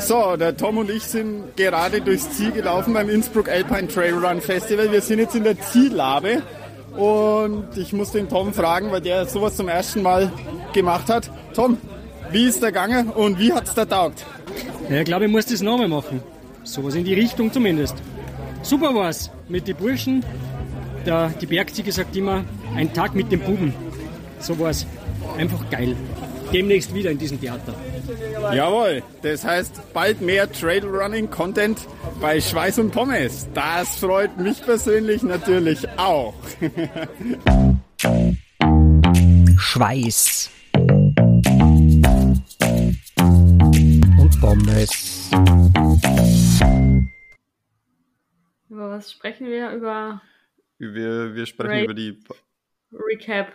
So, 0.00 0.36
der 0.36 0.56
Tom 0.56 0.78
und 0.78 0.90
ich 0.90 1.04
sind 1.04 1.56
gerade 1.56 2.00
durchs 2.00 2.30
Ziel 2.30 2.50
gelaufen 2.52 2.94
beim 2.94 3.10
Innsbruck 3.10 3.48
Alpine 3.48 3.86
Trail 3.86 4.14
Run 4.14 4.40
Festival. 4.40 4.90
Wir 4.90 5.02
sind 5.02 5.18
jetzt 5.18 5.36
in 5.36 5.44
der 5.44 5.60
Ziellabe 5.60 6.42
und 6.96 7.76
ich 7.76 7.92
muss 7.92 8.10
den 8.10 8.28
Tom 8.28 8.52
fragen, 8.54 8.90
weil 8.90 9.02
der 9.02 9.26
sowas 9.26 9.56
zum 9.56 9.68
ersten 9.68 10.02
Mal 10.02 10.32
gemacht 10.72 11.08
hat. 11.10 11.30
Tom, 11.54 11.76
wie 12.30 12.46
ist 12.46 12.62
der 12.62 12.72
Gange 12.72 13.12
und 13.14 13.38
wie 13.38 13.52
hat 13.52 13.68
es 13.68 13.74
da 13.74 13.84
taugt? 13.84 14.24
Ja, 14.88 15.00
ich 15.00 15.04
glaube, 15.04 15.26
ich 15.26 15.30
muss 15.30 15.46
das 15.46 15.60
nochmal 15.60 15.88
machen. 15.88 16.22
Sowas 16.64 16.94
in 16.94 17.04
die 17.04 17.14
Richtung 17.14 17.52
zumindest. 17.52 17.94
Super 18.62 18.94
war's 18.94 19.30
mit 19.48 19.68
den 19.68 19.76
Burschen. 19.76 20.24
Der, 21.04 21.28
die 21.40 21.46
Bergziege 21.46 21.92
sagt 21.92 22.16
immer, 22.16 22.44
ein 22.74 22.92
Tag 22.92 23.14
mit 23.14 23.30
den 23.30 23.40
Buben. 23.40 23.74
So 24.40 24.58
war's. 24.58 24.86
Einfach 25.36 25.68
geil. 25.70 25.94
Demnächst 26.52 26.92
wieder 26.94 27.10
in 27.10 27.18
diesem 27.18 27.40
Theater. 27.40 27.74
Jawohl, 28.54 29.02
das 29.22 29.44
heißt 29.44 29.92
bald 29.92 30.20
mehr 30.20 30.50
Trailrunning-Content 30.50 31.80
bei 32.20 32.40
Schweiß 32.40 32.78
und 32.78 32.90
Pommes. 32.92 33.48
Das 33.54 33.96
freut 33.96 34.36
mich 34.38 34.62
persönlich 34.62 35.22
natürlich 35.22 35.88
auch. 35.98 36.34
Schweiß 39.58 40.50
und 44.18 44.40
Pommes. 44.40 45.30
Über 48.68 48.90
was 48.90 49.12
sprechen 49.12 49.46
wir? 49.48 49.70
Über 49.72 50.22
Wir, 50.78 51.34
wir 51.34 51.46
sprechen 51.46 51.70
Right. 51.70 51.84
über 51.84 51.94
die 51.94 52.18
Recap. 52.92 53.54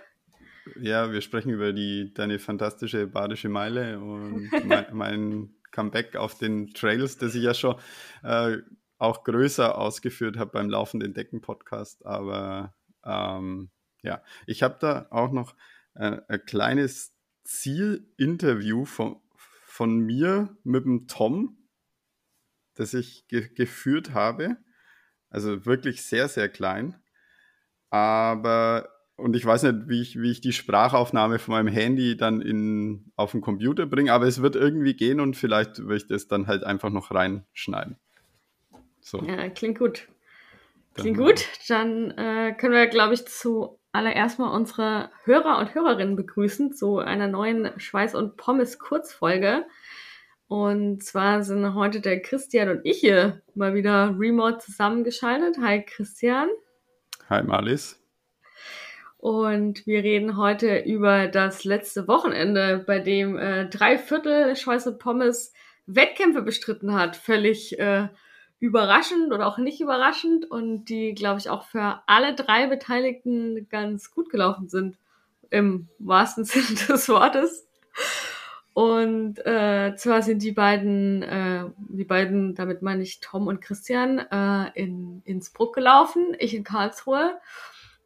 Ja, 0.79 1.11
wir 1.11 1.21
sprechen 1.21 1.51
über 1.51 1.73
die 1.73 2.13
deine 2.13 2.39
fantastische 2.39 3.07
badische 3.07 3.49
Meile 3.49 3.99
und 3.99 4.49
mein, 4.65 4.85
mein 4.93 5.55
Comeback 5.71 6.15
auf 6.15 6.37
den 6.37 6.73
Trails, 6.73 7.17
das 7.17 7.35
ich 7.35 7.43
ja 7.43 7.53
schon 7.53 7.75
äh, 8.23 8.57
auch 8.97 9.23
größer 9.23 9.77
ausgeführt 9.77 10.37
habe 10.37 10.51
beim 10.51 10.69
Laufenden 10.69 11.13
Decken 11.13 11.41
Podcast. 11.41 12.05
Aber 12.05 12.73
ähm, 13.03 13.69
ja, 14.01 14.23
ich 14.47 14.63
habe 14.63 14.77
da 14.79 15.07
auch 15.11 15.31
noch 15.31 15.55
äh, 15.95 16.21
ein 16.27 16.45
kleines 16.45 17.13
Zielinterview 17.43 18.85
von, 18.85 19.21
von 19.35 19.99
mir 19.99 20.57
mit 20.63 20.85
dem 20.85 21.07
Tom, 21.07 21.57
das 22.73 22.93
ich 22.93 23.27
ge 23.27 23.49
geführt 23.53 24.13
habe. 24.13 24.57
Also 25.29 25.65
wirklich 25.65 26.03
sehr, 26.03 26.27
sehr 26.27 26.49
klein. 26.49 26.95
Aber 27.89 28.94
und 29.17 29.35
ich 29.35 29.45
weiß 29.45 29.63
nicht, 29.63 29.75
wie 29.87 30.01
ich, 30.01 30.19
wie 30.19 30.31
ich 30.31 30.41
die 30.41 30.53
Sprachaufnahme 30.53 31.39
von 31.39 31.53
meinem 31.53 31.67
Handy 31.67 32.17
dann 32.17 32.41
in, 32.41 33.11
auf 33.15 33.31
den 33.31 33.41
Computer 33.41 33.85
bringe, 33.85 34.11
aber 34.11 34.25
es 34.27 34.41
wird 34.41 34.55
irgendwie 34.55 34.93
gehen 34.95 35.19
und 35.19 35.35
vielleicht 35.35 35.79
würde 35.79 35.97
ich 35.97 36.07
das 36.07 36.27
dann 36.27 36.47
halt 36.47 36.63
einfach 36.63 36.89
noch 36.89 37.11
reinschneiden. 37.11 37.97
So. 38.99 39.21
Ja, 39.23 39.49
klingt 39.49 39.79
gut. 39.79 40.07
Klingt 40.95 41.17
Dann- 41.17 41.25
gut. 41.25 41.45
Dann 41.67 42.11
äh, 42.11 42.53
können 42.57 42.73
wir, 42.73 42.87
glaube 42.87 43.13
ich, 43.13 43.25
zuallererst 43.27 44.39
mal 44.39 44.53
unsere 44.55 45.11
Hörer 45.23 45.59
und 45.59 45.75
Hörerinnen 45.75 46.15
begrüßen 46.15 46.73
zu 46.73 46.99
einer 46.99 47.27
neuen 47.27 47.67
Schweiß- 47.79 48.15
und 48.15 48.37
Pommes-Kurzfolge. 48.37 49.65
Und 50.47 51.03
zwar 51.03 51.43
sind 51.43 51.73
heute 51.73 52.01
der 52.01 52.21
Christian 52.21 52.69
und 52.69 52.81
ich 52.83 52.99
hier 52.99 53.41
mal 53.55 53.73
wieder 53.73 54.15
remote 54.17 54.59
zusammengeschaltet. 54.59 55.57
Hi 55.61 55.83
Christian. 55.83 56.49
Hi 57.29 57.43
Malis. 57.43 57.99
Und 59.25 59.87
wir 59.87 60.03
reden 60.03 60.37
heute 60.37 60.77
über 60.77 61.27
das 61.27 61.63
letzte 61.63 62.07
Wochenende, 62.07 62.83
bei 62.85 62.99
dem 62.99 63.35
äh, 63.39 63.67
drei 63.67 63.97
Viertel 63.97 64.55
Schweiß 64.55 64.85
und 64.85 64.99
Pommes 64.99 65.51
Wettkämpfe 65.87 66.43
bestritten 66.43 66.93
hat. 66.93 67.15
Völlig 67.15 67.79
äh, 67.79 68.07
überraschend 68.59 69.33
oder 69.33 69.47
auch 69.47 69.57
nicht 69.57 69.81
überraschend 69.81 70.45
und 70.51 70.85
die, 70.89 71.15
glaube 71.15 71.39
ich, 71.39 71.49
auch 71.49 71.63
für 71.63 72.03
alle 72.05 72.35
drei 72.35 72.67
Beteiligten 72.67 73.67
ganz 73.67 74.11
gut 74.11 74.29
gelaufen 74.29 74.69
sind. 74.69 74.95
Im 75.49 75.87
wahrsten 75.97 76.45
Sinne 76.45 76.77
des 76.87 77.09
Wortes. 77.09 77.67
Und 78.73 79.43
äh, 79.43 79.95
zwar 79.95 80.21
sind 80.21 80.43
die 80.43 80.51
beiden, 80.51 81.23
äh, 81.23 81.65
die 81.77 82.05
beiden, 82.05 82.53
damit 82.53 82.83
meine 82.83 83.01
ich 83.01 83.21
Tom 83.21 83.47
und 83.47 83.59
Christian, 83.59 84.19
äh, 84.19 84.69
in 84.75 85.23
Innsbruck 85.25 85.73
gelaufen, 85.73 86.35
ich 86.37 86.53
in 86.53 86.63
Karlsruhe 86.63 87.39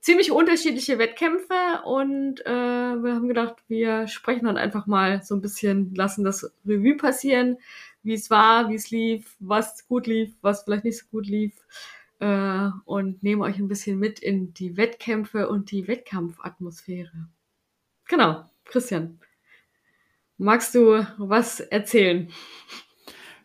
ziemlich 0.01 0.31
unterschiedliche 0.31 0.97
Wettkämpfe 0.97 1.81
und 1.85 2.45
äh, 2.45 2.49
wir 2.49 3.13
haben 3.15 3.27
gedacht, 3.27 3.55
wir 3.67 4.07
sprechen 4.07 4.45
dann 4.45 4.57
einfach 4.57 4.87
mal 4.87 5.21
so 5.23 5.35
ein 5.35 5.41
bisschen, 5.41 5.93
lassen 5.93 6.23
das 6.23 6.51
Revue 6.65 6.95
passieren, 6.95 7.57
wie 8.03 8.13
es 8.13 8.29
war, 8.29 8.69
wie 8.69 8.75
es 8.75 8.91
lief, 8.91 9.35
was 9.39 9.87
gut 9.87 10.07
lief, 10.07 10.33
was 10.41 10.63
vielleicht 10.63 10.85
nicht 10.85 10.97
so 10.97 11.05
gut 11.11 11.27
lief 11.27 11.53
äh, 12.19 12.69
und 12.85 13.23
nehmen 13.23 13.41
euch 13.41 13.57
ein 13.57 13.67
bisschen 13.67 13.99
mit 13.99 14.19
in 14.19 14.53
die 14.53 14.77
Wettkämpfe 14.77 15.49
und 15.49 15.71
die 15.71 15.87
Wettkampfatmosphäre. 15.87 17.27
Genau, 18.07 18.49
Christian, 18.65 19.19
magst 20.37 20.75
du 20.75 21.05
was 21.17 21.59
erzählen? 21.59 22.31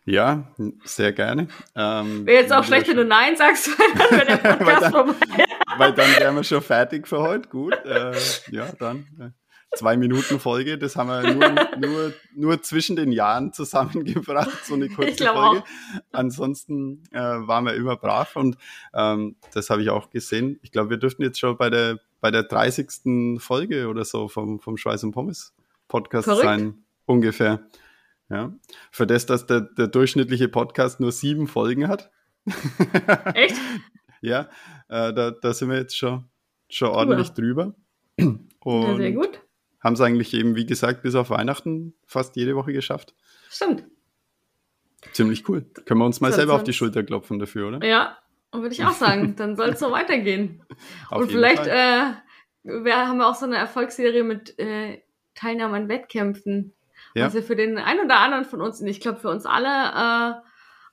Ja, 0.05 0.47
sehr 0.83 1.13
gerne. 1.13 1.47
Ähm, 1.75 2.27
Wäre 2.27 2.43
jetzt 2.43 2.53
auch 2.53 2.63
schlecht, 2.63 2.87
wenn 2.87 2.97
du 2.97 3.05
Nein 3.05 3.35
sagst, 3.35 3.69
dann 3.97 4.11
wäre 4.11 4.25
der 4.25 4.37
Podcast 4.55 4.91
vorbei. 4.91 5.45
Weil 5.77 5.93
dann 5.93 6.09
wären 6.17 6.35
wir 6.35 6.43
schon 6.43 6.61
fertig 6.61 7.07
für 7.07 7.19
heute. 7.19 7.49
Gut. 7.49 7.73
Äh, 7.85 8.13
ja, 8.51 8.71
dann. 8.79 9.07
Äh, 9.19 9.29
zwei 9.75 9.97
Minuten 9.97 10.39
Folge, 10.39 10.77
das 10.77 10.95
haben 10.95 11.09
wir 11.09 11.33
nur, 11.33 11.67
nur, 11.79 12.13
nur 12.35 12.61
zwischen 12.61 12.95
den 12.95 13.11
Jahren 13.11 13.53
zusammengebracht, 13.53 14.65
so 14.65 14.73
eine 14.73 14.89
kurze 14.89 15.25
Folge. 15.25 15.61
auch. 15.61 15.65
Ansonsten 16.11 17.03
äh, 17.11 17.19
waren 17.19 17.65
wir 17.65 17.73
immer 17.75 17.95
brav 17.97 18.35
und 18.35 18.57
ähm, 18.93 19.35
das 19.53 19.69
habe 19.69 19.81
ich 19.81 19.89
auch 19.89 20.09
gesehen. 20.09 20.59
Ich 20.61 20.71
glaube, 20.71 20.91
wir 20.91 20.97
dürften 20.97 21.23
jetzt 21.23 21.39
schon 21.39 21.57
bei 21.57 21.69
der, 21.69 21.99
bei 22.21 22.31
der 22.31 22.43
30. 22.43 23.39
Folge 23.41 23.87
oder 23.87 24.05
so 24.05 24.27
vom, 24.27 24.59
vom 24.59 24.77
Schweiß 24.77 25.03
und 25.03 25.11
Pommes 25.11 25.53
Podcast 25.87 26.25
Verrückt. 26.25 26.45
sein, 26.45 26.85
ungefähr. 27.05 27.67
Ja. 28.29 28.53
Für 28.91 29.05
das, 29.05 29.25
dass 29.25 29.45
der, 29.45 29.61
der 29.61 29.87
durchschnittliche 29.87 30.47
Podcast 30.47 30.99
nur 30.99 31.11
sieben 31.11 31.47
Folgen 31.47 31.87
hat. 31.87 32.11
Echt? 33.33 33.55
Ja, 34.25 34.49
äh, 34.89 35.13
da, 35.13 35.31
da 35.31 35.53
sind 35.53 35.69
wir 35.69 35.77
jetzt 35.77 35.97
schon, 35.97 36.25
schon 36.69 36.89
ordentlich 36.89 37.29
drüber. 37.31 37.75
Und 38.17 38.49
Ja, 38.65 38.95
sehr 38.95 39.11
gut. 39.11 39.41
haben 39.79 39.93
es 39.93 40.01
eigentlich 40.01 40.33
eben, 40.33 40.55
wie 40.55 40.65
gesagt, 40.65 41.03
bis 41.03 41.15
auf 41.15 41.29
Weihnachten 41.29 41.93
fast 42.05 42.35
jede 42.35 42.55
Woche 42.55 42.73
geschafft. 42.73 43.13
Stimmt. 43.49 43.85
Ziemlich 45.13 45.47
cool. 45.47 45.65
Können 45.85 45.99
wir 45.99 46.05
uns 46.05 46.19
mal 46.19 46.33
selber 46.33 46.55
auf 46.55 46.63
die 46.63 46.73
Schulter 46.73 47.03
klopfen 47.03 47.37
dafür, 47.37 47.67
oder? 47.67 47.85
Ja, 47.85 48.17
würde 48.51 48.73
ich 48.73 48.83
auch 48.83 48.93
sagen. 48.93 49.35
Dann 49.35 49.55
soll 49.55 49.69
es 49.69 49.79
so 49.79 49.91
weitergehen. 49.91 50.63
Auf 51.09 51.21
Und 51.23 51.31
vielleicht 51.31 51.67
äh, 51.67 52.13
wir 52.65 53.07
haben 53.07 53.17
wir 53.17 53.27
auch 53.27 53.35
so 53.35 53.45
eine 53.45 53.57
Erfolgsserie 53.57 54.23
mit 54.23 54.57
äh, 54.57 55.01
Teilnahme 55.35 55.77
an 55.77 55.89
Wettkämpfen. 55.89 56.73
Ja. 57.13 57.25
Also 57.25 57.41
für 57.41 57.55
den 57.55 57.77
einen 57.77 58.05
oder 58.05 58.19
anderen 58.19 58.45
von 58.45 58.61
uns, 58.61 58.81
und 58.81 58.87
ich 58.87 58.99
glaube 58.99 59.19
für 59.19 59.29
uns 59.29 59.45
alle, 59.45 59.67
äh, 59.67 60.41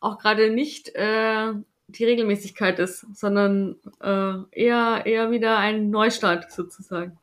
auch 0.00 0.18
gerade 0.18 0.50
nicht 0.50 0.90
äh, 0.94 1.52
die 1.88 2.04
Regelmäßigkeit 2.04 2.78
ist, 2.78 3.06
sondern 3.14 3.76
äh, 4.00 4.34
eher, 4.50 5.02
eher 5.04 5.30
wieder 5.30 5.58
ein 5.58 5.90
Neustart 5.90 6.50
sozusagen, 6.52 7.18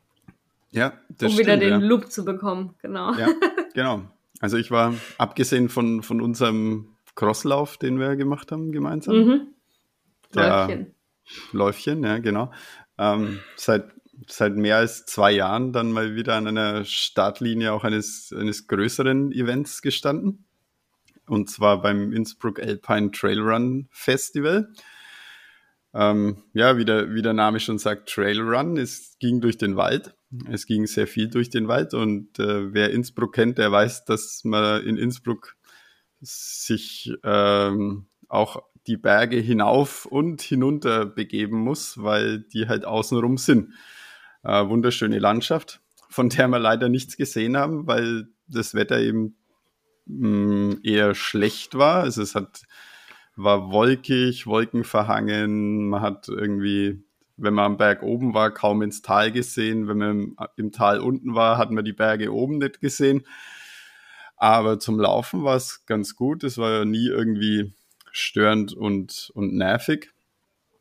ja, 0.70 0.92
das 1.08 1.32
um 1.32 1.38
wieder 1.38 1.56
stimmt, 1.56 1.62
den 1.62 1.70
ja. 1.70 1.76
Loop 1.78 2.10
zu 2.12 2.24
bekommen. 2.24 2.74
Genau. 2.80 3.12
Ja, 3.14 3.28
genau. 3.74 4.02
Also 4.40 4.56
ich 4.56 4.70
war, 4.70 4.94
abgesehen 5.18 5.68
von, 5.68 6.02
von 6.02 6.20
unserem 6.20 6.96
Crosslauf, 7.16 7.76
den 7.76 7.98
wir 7.98 8.16
gemacht 8.16 8.52
haben 8.52 8.72
gemeinsam, 8.72 9.16
Mhm. 9.16 9.46
Der- 10.34 10.66
Läufchen. 10.66 10.94
Läufchen, 11.52 12.04
ja, 12.04 12.18
genau, 12.18 12.52
ähm, 12.98 13.40
seit, 13.56 13.90
seit 14.28 14.54
mehr 14.56 14.76
als 14.76 15.04
zwei 15.06 15.32
Jahren 15.32 15.72
dann 15.72 15.90
mal 15.92 16.14
wieder 16.14 16.36
an 16.36 16.46
einer 16.46 16.84
Startlinie 16.84 17.72
auch 17.72 17.84
eines, 17.84 18.32
eines 18.36 18.66
größeren 18.68 19.32
Events 19.32 19.82
gestanden. 19.82 20.44
Und 21.30 21.48
zwar 21.48 21.80
beim 21.80 22.12
Innsbruck 22.12 22.58
Alpine 22.60 23.12
Trail 23.12 23.40
Run 23.40 23.88
Festival. 23.92 24.72
Ähm, 25.94 26.42
ja, 26.54 26.76
wie 26.76 26.84
der, 26.84 27.14
wie 27.14 27.22
der 27.22 27.34
Name 27.34 27.60
schon 27.60 27.78
sagt, 27.78 28.08
Trail 28.08 28.40
Run. 28.40 28.76
Es 28.76 29.16
ging 29.20 29.40
durch 29.40 29.56
den 29.56 29.76
Wald. 29.76 30.16
Es 30.50 30.66
ging 30.66 30.88
sehr 30.88 31.06
viel 31.06 31.28
durch 31.30 31.48
den 31.48 31.68
Wald. 31.68 31.94
Und 31.94 32.40
äh, 32.40 32.74
wer 32.74 32.90
Innsbruck 32.90 33.32
kennt, 33.32 33.58
der 33.58 33.70
weiß, 33.70 34.06
dass 34.06 34.42
man 34.42 34.82
in 34.82 34.96
Innsbruck 34.96 35.56
sich 36.20 37.12
ähm, 37.22 38.08
auch 38.28 38.64
die 38.88 38.96
Berge 38.96 39.36
hinauf 39.36 40.06
und 40.06 40.42
hinunter 40.42 41.06
begeben 41.06 41.60
muss, 41.60 42.02
weil 42.02 42.40
die 42.40 42.66
halt 42.66 42.84
außenrum 42.84 43.38
sind. 43.38 43.72
Äh, 44.42 44.68
wunderschöne 44.68 45.20
Landschaft, 45.20 45.80
von 46.08 46.28
der 46.28 46.48
wir 46.48 46.58
leider 46.58 46.88
nichts 46.88 47.16
gesehen 47.16 47.56
haben, 47.56 47.86
weil 47.86 48.26
das 48.48 48.74
Wetter 48.74 48.98
eben 48.98 49.36
mh, 50.18 50.76
eher 50.82 51.14
schlecht 51.14 51.76
war. 51.76 52.02
Also 52.02 52.22
es 52.22 52.34
hat, 52.34 52.62
war 53.36 53.70
wolkig, 53.70 54.46
wolkenverhangen. 54.46 55.88
Man 55.88 56.00
hat 56.02 56.28
irgendwie, 56.28 57.02
wenn 57.36 57.54
man 57.54 57.64
am 57.66 57.76
Berg 57.76 58.02
oben 58.02 58.34
war, 58.34 58.52
kaum 58.52 58.82
ins 58.82 59.02
Tal 59.02 59.32
gesehen. 59.32 59.88
Wenn 59.88 59.98
man 59.98 60.10
im, 60.10 60.36
im 60.56 60.72
Tal 60.72 61.00
unten 61.00 61.34
war, 61.34 61.58
hat 61.58 61.70
man 61.70 61.84
die 61.84 61.92
Berge 61.92 62.32
oben 62.32 62.58
nicht 62.58 62.80
gesehen. 62.80 63.22
Aber 64.36 64.78
zum 64.78 64.98
Laufen 64.98 65.44
war 65.44 65.56
es 65.56 65.84
ganz 65.86 66.16
gut. 66.16 66.44
Es 66.44 66.56
war 66.56 66.70
ja 66.70 66.84
nie 66.84 67.08
irgendwie 67.08 67.72
störend 68.10 68.72
und, 68.72 69.30
und 69.34 69.54
nervig. 69.54 70.12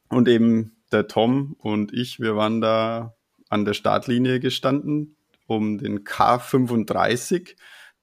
Und 0.10 0.28
eben 0.28 0.78
der 0.92 1.08
Tom 1.08 1.56
und 1.60 1.94
ich, 1.94 2.20
wir 2.20 2.36
waren 2.36 2.62
da 2.62 3.16
an 3.50 3.66
der 3.66 3.74
Startlinie 3.74 4.40
gestanden, 4.40 5.18
um 5.48 5.78
den 5.78 6.04
K35, 6.04 7.56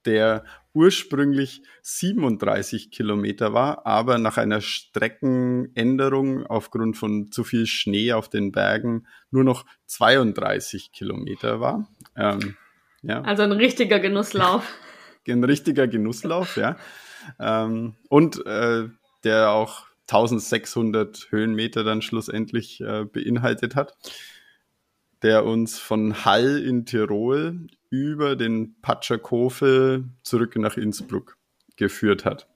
der 0.04 0.44
ursprünglich 0.76 1.62
37 1.80 2.90
Kilometer 2.90 3.54
war, 3.54 3.86
aber 3.86 4.18
nach 4.18 4.36
einer 4.36 4.60
Streckenänderung 4.60 6.46
aufgrund 6.46 6.98
von 6.98 7.32
zu 7.32 7.44
viel 7.44 7.66
Schnee 7.66 8.12
auf 8.12 8.28
den 8.28 8.52
Bergen 8.52 9.06
nur 9.30 9.42
noch 9.42 9.64
32 9.86 10.92
Kilometer 10.92 11.60
war. 11.60 11.88
Ähm, 12.14 12.56
ja. 13.00 13.22
Also 13.22 13.42
ein 13.42 13.52
richtiger 13.52 13.98
Genusslauf. 14.00 14.70
ein 15.26 15.44
richtiger 15.44 15.88
Genusslauf, 15.88 16.58
ja. 16.58 16.76
Ähm, 17.40 17.94
und 18.10 18.44
äh, 18.44 18.88
der 19.24 19.50
auch 19.52 19.86
1600 20.08 21.28
Höhenmeter 21.30 21.84
dann 21.84 22.02
schlussendlich 22.02 22.82
äh, 22.82 23.06
beinhaltet 23.06 23.76
hat, 23.76 23.94
der 25.26 25.44
uns 25.44 25.76
von 25.76 26.24
Hall 26.24 26.62
in 26.62 26.86
Tirol 26.86 27.66
über 27.90 28.36
den 28.36 28.76
Patschakofel 28.80 30.04
zurück 30.22 30.54
nach 30.54 30.76
Innsbruck 30.76 31.36
geführt 31.74 32.24
hat. 32.24 32.46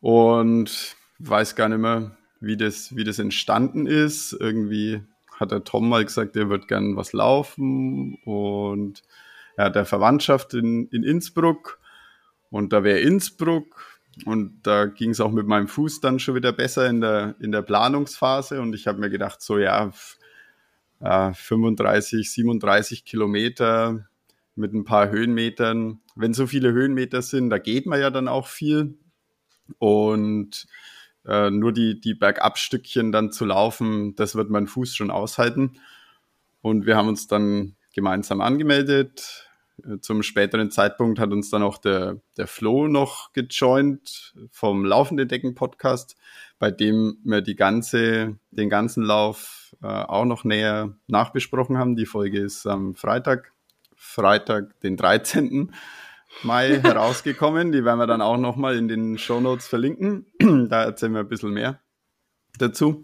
Und 0.00 0.96
weiß 1.18 1.54
gar 1.54 1.68
nicht 1.68 1.80
mehr, 1.80 2.16
wie 2.40 2.56
das, 2.56 2.96
wie 2.96 3.04
das 3.04 3.18
entstanden 3.18 3.86
ist. 3.86 4.32
Irgendwie 4.32 5.02
hat 5.38 5.50
der 5.50 5.64
Tom 5.64 5.86
mal 5.90 6.02
gesagt, 6.02 6.34
er 6.34 6.48
wird 6.48 6.66
gern 6.66 6.96
was 6.96 7.12
laufen 7.12 8.14
und 8.24 9.02
er 9.58 9.66
hat 9.66 9.76
der 9.76 9.84
Verwandtschaft 9.84 10.54
in, 10.54 10.88
in 10.88 11.02
Innsbruck 11.02 11.78
und 12.48 12.72
da 12.72 12.84
wäre 12.84 13.00
Innsbruck 13.00 14.00
und 14.24 14.62
da 14.62 14.86
ging 14.86 15.10
es 15.10 15.20
auch 15.20 15.30
mit 15.30 15.46
meinem 15.46 15.68
Fuß 15.68 16.00
dann 16.00 16.18
schon 16.18 16.36
wieder 16.36 16.52
besser 16.52 16.88
in 16.88 17.02
der, 17.02 17.34
in 17.38 17.52
der 17.52 17.60
Planungsphase. 17.60 18.62
Und 18.62 18.74
ich 18.74 18.86
habe 18.86 18.98
mir 18.98 19.10
gedacht, 19.10 19.42
so 19.42 19.58
ja, 19.58 19.92
äh, 21.02 21.32
35, 21.32 22.30
37 22.30 23.04
Kilometer 23.04 24.06
mit 24.54 24.72
ein 24.72 24.84
paar 24.84 25.10
Höhenmetern. 25.10 26.00
Wenn 26.14 26.34
so 26.34 26.46
viele 26.46 26.72
Höhenmeter 26.72 27.22
sind, 27.22 27.50
da 27.50 27.58
geht 27.58 27.86
man 27.86 28.00
ja 28.00 28.10
dann 28.10 28.28
auch 28.28 28.46
viel. 28.46 28.98
Und 29.78 30.66
äh, 31.26 31.50
nur 31.50 31.72
die, 31.72 32.00
die 32.00 32.14
Bergabstückchen 32.14 33.12
dann 33.12 33.32
zu 33.32 33.44
laufen, 33.44 34.14
das 34.16 34.34
wird 34.34 34.50
mein 34.50 34.66
Fuß 34.66 34.94
schon 34.94 35.10
aushalten. 35.10 35.74
Und 36.60 36.86
wir 36.86 36.96
haben 36.96 37.08
uns 37.08 37.26
dann 37.26 37.76
gemeinsam 37.94 38.40
angemeldet, 38.40 39.48
zum 40.00 40.22
späteren 40.22 40.70
Zeitpunkt 40.70 41.18
hat 41.18 41.32
uns 41.32 41.50
dann 41.50 41.62
auch 41.62 41.78
der, 41.78 42.20
der 42.36 42.46
Flo 42.46 42.88
noch 42.88 43.32
gejoint 43.32 44.34
vom 44.50 44.84
Laufende 44.84 45.26
Decken 45.26 45.54
Podcast, 45.54 46.16
bei 46.62 46.70
dem 46.70 47.18
wir 47.24 47.40
die 47.40 47.56
ganze, 47.56 48.36
den 48.52 48.70
ganzen 48.70 49.02
Lauf 49.02 49.74
äh, 49.82 49.88
auch 49.88 50.24
noch 50.24 50.44
näher 50.44 50.94
nachbesprochen 51.08 51.76
haben. 51.76 51.96
Die 51.96 52.06
Folge 52.06 52.38
ist 52.38 52.68
am 52.68 52.94
Freitag, 52.94 53.50
Freitag, 53.96 54.78
den 54.78 54.96
13. 54.96 55.72
Mai 56.44 56.78
herausgekommen. 56.84 57.72
Die 57.72 57.84
werden 57.84 57.98
wir 57.98 58.06
dann 58.06 58.22
auch 58.22 58.36
nochmal 58.36 58.76
in 58.76 58.86
den 58.86 59.18
Show 59.18 59.40
Notes 59.40 59.66
verlinken. 59.66 60.26
da 60.68 60.84
erzählen 60.84 61.14
wir 61.14 61.22
ein 61.22 61.28
bisschen 61.28 61.50
mehr 61.50 61.80
dazu. 62.58 63.02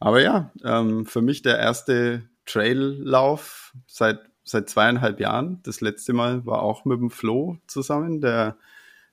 Aber 0.00 0.22
ja, 0.22 0.50
ähm, 0.64 1.04
für 1.04 1.20
mich 1.20 1.42
der 1.42 1.58
erste 1.58 2.30
Traillauf 2.46 3.74
seit 3.86 4.20
seit 4.42 4.70
zweieinhalb 4.70 5.20
Jahren. 5.20 5.60
Das 5.64 5.82
letzte 5.82 6.14
Mal 6.14 6.46
war 6.46 6.62
auch 6.62 6.86
mit 6.86 6.98
dem 6.98 7.10
Flo 7.10 7.58
zusammen, 7.66 8.22
der, 8.22 8.56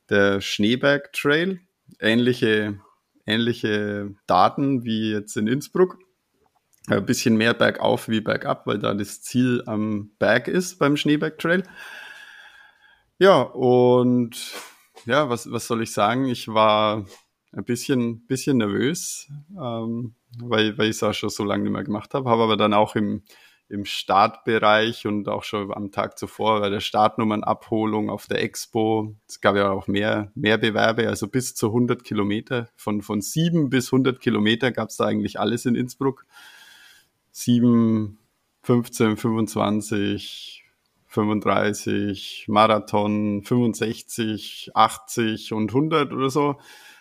der 0.10 0.40
Schneeberg 0.40 1.12
Trail. 1.12 1.60
Ähnliche, 2.00 2.80
ähnliche 3.26 4.14
Daten 4.28 4.84
wie 4.84 5.12
jetzt 5.12 5.36
in 5.38 5.48
Innsbruck. 5.48 6.00
Ein 6.88 7.06
bisschen 7.06 7.38
mehr 7.38 7.54
bergauf 7.54 8.10
wie 8.10 8.20
bergab, 8.20 8.68
weil 8.68 8.80
da 8.80 8.94
das 8.94 9.22
Ziel 9.22 9.64
am 9.66 10.12
Berg 10.20 10.48
ist 10.48 10.80
beim 10.80 10.98
Schneeberg 10.98 11.38
Trail. 11.40 11.64
Ja, 13.20 13.42
und 13.42 14.36
ja, 15.06 15.30
was, 15.30 15.50
was 15.50 15.68
soll 15.68 15.82
ich 15.82 15.94
sagen? 15.94 16.26
Ich 16.26 16.50
war 16.50 17.06
ein 17.54 17.64
bisschen, 17.64 18.26
bisschen 18.26 18.58
nervös, 18.58 19.30
ähm, 19.52 20.16
weil, 20.40 20.78
weil 20.78 20.90
ich 20.90 20.98
es 20.98 21.04
auch 21.04 21.14
schon 21.14 21.30
so 21.30 21.44
lange 21.44 21.64
nicht 21.64 21.74
mehr 21.74 21.84
gemacht 21.84 22.14
habe, 22.14 22.30
habe 22.30 22.44
aber 22.44 22.58
dann 22.58 22.74
auch 22.74 22.96
im, 22.96 23.24
im 23.74 23.86
Startbereich 23.86 25.08
und 25.08 25.28
auch 25.28 25.44
schon 25.44 25.74
am 25.74 25.92
Tag 25.92 26.18
zuvor 26.18 26.62
bei 26.62 26.70
der 26.70 26.80
Startnummernabholung 26.80 28.10
auf 28.10 28.28
der 28.28 28.42
Expo. 28.42 29.16
Es 29.28 29.42
gab 29.42 29.56
ja 29.56 29.72
auch 29.72 29.88
mehr, 29.88 30.32
mehr 30.36 30.58
Bewerbe, 30.58 31.08
also 31.10 31.28
bis 31.28 31.56
zu 31.56 31.68
100 31.68 32.04
Kilometer. 32.04 32.70
Von, 32.76 33.02
von 33.02 33.22
7 33.22 33.70
bis 33.70 33.88
100 33.88 34.20
Kilometer 34.20 34.72
gab 34.72 34.90
es 34.90 34.98
da 34.98 35.06
eigentlich 35.06 35.40
alles 35.40 35.66
in 35.66 35.76
Innsbruck. 35.76 36.26
7, 37.32 38.20
15, 38.62 39.18
25, 39.18 40.64
35, 41.08 42.46
Marathon, 42.48 43.44
65, 43.44 44.72
80 44.74 45.54
und 45.54 45.72
100 45.72 46.14
oder 46.14 46.30
so. 46.30 46.58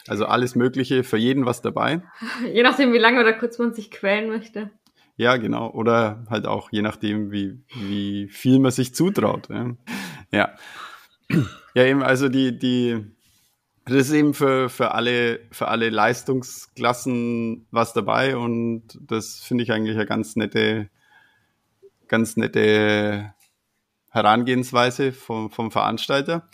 Also 0.09 0.25
alles 0.27 0.55
Mögliche, 0.55 1.05
für 1.05 1.19
jeden 1.19 1.47
was 1.47 1.63
dabei. 1.63 2.03
Je 2.53 2.63
nachdem, 2.63 2.93
wie 2.93 2.99
lange 2.99 3.21
oder 3.21 3.35
kurz 3.35 3.59
man 3.59 3.75
sich 3.75 3.91
quälen 3.91 4.29
möchte. 4.29 4.71
Ja, 5.17 5.37
genau. 5.37 5.71
Oder 5.71 6.25
halt 6.31 6.47
auch 6.47 6.71
je 6.73 6.83
nachdem, 6.83 7.31
wie, 7.31 7.63
wie 7.75 8.29
viel 8.29 8.59
man 8.59 8.71
sich 8.71 8.95
zutraut. 8.95 9.49
Ja. 9.51 9.77
ja. 10.31 10.55
Ja, 11.75 11.85
eben, 11.85 12.03
also 12.03 12.29
die, 12.29 12.59
die, 12.59 13.07
das 13.87 14.09
ist 14.09 14.13
eben 14.13 14.35
für, 14.35 14.69
für 14.69 14.93
alle, 14.93 15.41
für 15.51 15.69
alle 15.69 15.91
Leistungsklassen 15.91 17.67
was 17.71 17.93
dabei 17.95 18.37
und 18.37 18.99
das 19.01 19.41
finde 19.41 19.65
ich 19.65 19.73
eigentlich 19.73 19.97
eine 19.97 20.07
ganz 20.07 20.37
nette, 20.37 20.91
ganz 22.09 22.37
nette 22.37 23.33
Herangehensweise 24.11 25.13
vom, 25.13 25.51
vom 25.51 25.71
Veranstalter. 25.71 26.49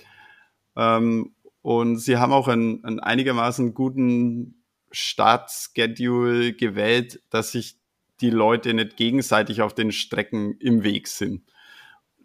Ähm, 0.76 1.34
und 1.62 1.98
sie 1.98 2.16
haben 2.16 2.32
auch 2.32 2.46
einen, 2.46 2.84
einen 2.84 3.00
einigermaßen 3.00 3.74
guten 3.74 4.62
Startschedule 4.92 6.54
gewählt, 6.54 7.20
dass 7.30 7.52
sich 7.52 7.76
die 8.20 8.30
Leute 8.30 8.74
nicht 8.74 8.96
gegenseitig 8.96 9.62
auf 9.62 9.74
den 9.74 9.92
Strecken 9.92 10.56
im 10.58 10.82
Weg 10.82 11.08
sind. 11.08 11.42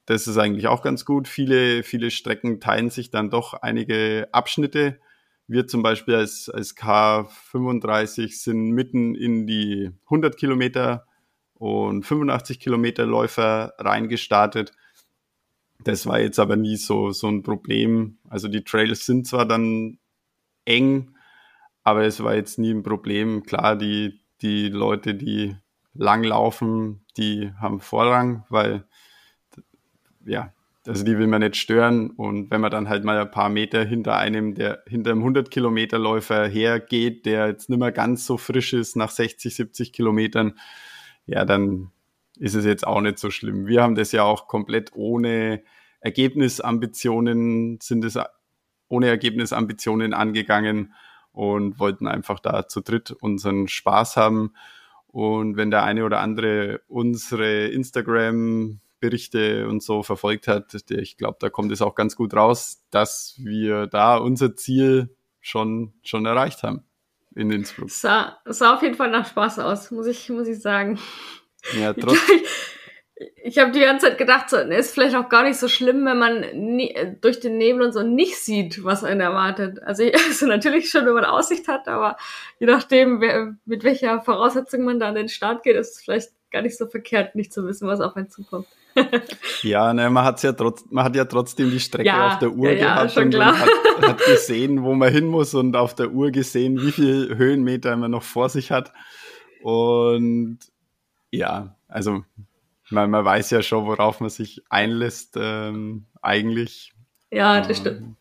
Das 0.05 0.27
ist 0.27 0.37
eigentlich 0.37 0.67
auch 0.67 0.81
ganz 0.81 1.05
gut. 1.05 1.27
Viele, 1.27 1.83
viele 1.83 2.11
Strecken 2.11 2.59
teilen 2.59 2.89
sich 2.89 3.09
dann 3.09 3.29
doch 3.29 3.53
einige 3.53 4.27
Abschnitte. 4.31 4.99
Wir 5.47 5.67
zum 5.67 5.83
Beispiel 5.83 6.15
als, 6.15 6.49
als 6.49 6.75
K35 6.75 8.41
sind 8.41 8.71
mitten 8.71 9.15
in 9.15 9.47
die 9.47 9.91
100 10.05 10.37
Kilometer 10.37 11.05
und 11.53 12.05
85 12.05 12.59
Kilometer 12.59 13.05
Läufer 13.05 13.73
reingestartet. 13.77 14.73
Das 15.83 16.05
war 16.05 16.19
jetzt 16.19 16.39
aber 16.39 16.55
nie 16.55 16.77
so, 16.77 17.11
so 17.11 17.27
ein 17.27 17.43
Problem. 17.43 18.17
Also 18.29 18.47
die 18.47 18.63
Trails 18.63 19.05
sind 19.05 19.27
zwar 19.27 19.45
dann 19.45 19.99
eng, 20.65 21.15
aber 21.83 22.03
es 22.03 22.23
war 22.23 22.35
jetzt 22.35 22.57
nie 22.57 22.71
ein 22.71 22.83
Problem. 22.83 23.43
Klar, 23.43 23.75
die, 23.75 24.21
die 24.41 24.69
Leute, 24.69 25.15
die 25.15 25.55
langlaufen, 25.93 27.05
die 27.17 27.51
haben 27.59 27.79
Vorrang, 27.79 28.45
weil 28.49 28.85
ja, 30.25 30.53
also 30.85 31.05
die 31.05 31.17
will 31.17 31.27
man 31.27 31.41
nicht 31.41 31.55
stören. 31.55 32.11
Und 32.11 32.51
wenn 32.51 32.61
man 32.61 32.71
dann 32.71 32.89
halt 32.89 33.03
mal 33.03 33.17
ein 33.17 33.31
paar 33.31 33.49
Meter 33.49 33.83
hinter 33.83 34.17
einem, 34.17 34.55
der 34.55 34.83
hinter 34.87 35.11
einem 35.11 35.21
100 35.21 35.49
Kilometer 35.51 35.97
Läufer 35.99 36.47
hergeht, 36.47 37.25
der 37.25 37.47
jetzt 37.47 37.69
nicht 37.69 37.79
mehr 37.79 37.91
ganz 37.91 38.25
so 38.25 38.37
frisch 38.37 38.73
ist 38.73 38.95
nach 38.95 39.09
60, 39.09 39.55
70 39.55 39.93
Kilometern, 39.93 40.59
ja, 41.25 41.45
dann 41.45 41.91
ist 42.37 42.55
es 42.55 42.65
jetzt 42.65 42.85
auch 42.85 43.01
nicht 43.01 43.19
so 43.19 43.29
schlimm. 43.29 43.67
Wir 43.67 43.81
haben 43.81 43.95
das 43.95 44.11
ja 44.11 44.23
auch 44.23 44.47
komplett 44.47 44.91
ohne 44.93 45.63
Ergebnisambitionen, 46.01 47.79
sind 47.81 48.03
es 48.03 48.19
ohne 48.89 49.07
Ergebnisambitionen 49.07 50.13
angegangen 50.13 50.93
und 51.31 51.79
wollten 51.79 52.07
einfach 52.07 52.39
da 52.39 52.67
zu 52.67 52.81
dritt 52.81 53.11
unseren 53.11 53.67
Spaß 53.67 54.17
haben. 54.17 54.53
Und 55.13 55.57
wenn 55.57 55.69
der 55.69 55.83
eine 55.83 56.05
oder 56.05 56.21
andere 56.21 56.81
unsere 56.87 57.67
Instagram-Berichte 57.67 59.67
und 59.67 59.83
so 59.83 60.01
verfolgt 60.01 60.47
hat, 60.47 60.73
ich 60.89 61.17
glaube, 61.17 61.37
da 61.39 61.51
kommt 61.51 61.71
es 61.71 61.83
auch 61.83 61.93
ganz 61.93 62.15
gut 62.15 62.33
raus, 62.33 62.83
dass 62.89 63.35
wir 63.37 63.85
da 63.85 64.17
unser 64.17 64.55
Ziel 64.55 65.15
schon, 65.39 65.93
schon 66.03 66.25
erreicht 66.25 66.63
haben 66.63 66.81
in 67.35 67.51
Innsbruck. 67.51 67.91
Sah, 67.91 68.39
sah 68.45 68.73
auf 68.73 68.81
jeden 68.81 68.95
Fall 68.95 69.11
nach 69.11 69.29
Spaß 69.29 69.59
aus, 69.59 69.91
muss 69.91 70.07
ich, 70.07 70.31
muss 70.31 70.47
ich 70.47 70.59
sagen. 70.59 70.97
Ja, 71.79 71.93
trotz, 72.01 72.17
ich 73.43 73.59
habe 73.59 73.71
die 73.71 73.79
ganze 73.79 74.07
Zeit 74.07 74.17
gedacht, 74.17 74.49
so, 74.49 74.57
ist 74.57 74.93
vielleicht 74.93 75.15
auch 75.15 75.29
gar 75.29 75.43
nicht 75.43 75.57
so 75.57 75.67
schlimm, 75.67 76.05
wenn 76.05 76.17
man 76.17 76.41
nie, 76.53 76.95
durch 77.21 77.39
den 77.39 77.57
Nebel 77.57 77.83
und 77.83 77.91
so 77.91 78.03
nicht 78.03 78.37
sieht, 78.37 78.83
was 78.83 79.03
einen 79.03 79.21
erwartet. 79.21 79.81
Also, 79.83 80.03
also 80.27 80.45
natürlich 80.45 80.89
schon, 80.89 81.05
wenn 81.05 81.13
man 81.13 81.25
Aussicht 81.25 81.67
hat, 81.67 81.87
aber 81.87 82.17
je 82.59 82.67
nachdem, 82.67 83.21
wer, 83.21 83.55
mit 83.65 83.83
welcher 83.83 84.21
Voraussetzung 84.21 84.83
man 84.83 84.99
da 84.99 85.09
an 85.09 85.15
den 85.15 85.29
Start 85.29 85.63
geht, 85.63 85.75
ist 85.75 85.95
es 85.95 86.01
vielleicht 86.03 86.31
gar 86.51 86.61
nicht 86.61 86.77
so 86.77 86.85
verkehrt, 86.87 87.35
nicht 87.35 87.51
zu 87.51 87.65
wissen, 87.65 87.87
was 87.87 87.99
auf 87.99 88.15
einen 88.15 88.29
zukommt. 88.29 88.67
ja, 89.63 89.93
ne, 89.93 90.09
man 90.09 90.23
hat's 90.23 90.43
ja 90.43 90.53
trotz, 90.53 90.85
man 90.91 91.03
hat 91.03 91.15
ja 91.15 91.25
trotzdem 91.25 91.71
die 91.71 91.79
Strecke 91.79 92.07
Ja, 92.07 92.27
auf 92.27 92.39
der 92.39 92.51
Uhr 92.51 92.69
ja, 92.69 92.73
ja, 92.73 92.95
gehabt 92.95 93.11
schon 93.11 93.23
und 93.23 93.29
klar. 93.31 93.51
man 93.51 93.59
hat, 93.59 93.69
hat 94.01 94.25
gesehen, 94.25 94.83
wo 94.83 94.93
man 94.93 95.11
hin 95.11 95.25
muss 95.25 95.55
und 95.55 95.75
auf 95.75 95.95
der 95.95 96.11
Uhr 96.11 96.31
gesehen, 96.31 96.79
wie 96.79 96.91
viel 96.91 97.35
Höhenmeter 97.35 97.95
man 97.97 98.11
noch 98.11 98.23
vor 98.23 98.49
sich 98.49 98.71
hat. 98.71 98.93
Und 99.63 100.59
ja, 101.31 101.75
also 101.87 102.23
man, 102.93 103.09
man 103.09 103.25
weiß 103.25 103.49
ja 103.51 103.61
schon, 103.61 103.85
worauf 103.85 104.19
man 104.19 104.29
sich 104.29 104.63
einlässt, 104.69 105.35
ähm, 105.37 106.05
eigentlich. 106.21 106.93
Ja, 107.31 107.61
das 107.61 107.77
stimmt. 107.77 108.01
Und 108.01 108.17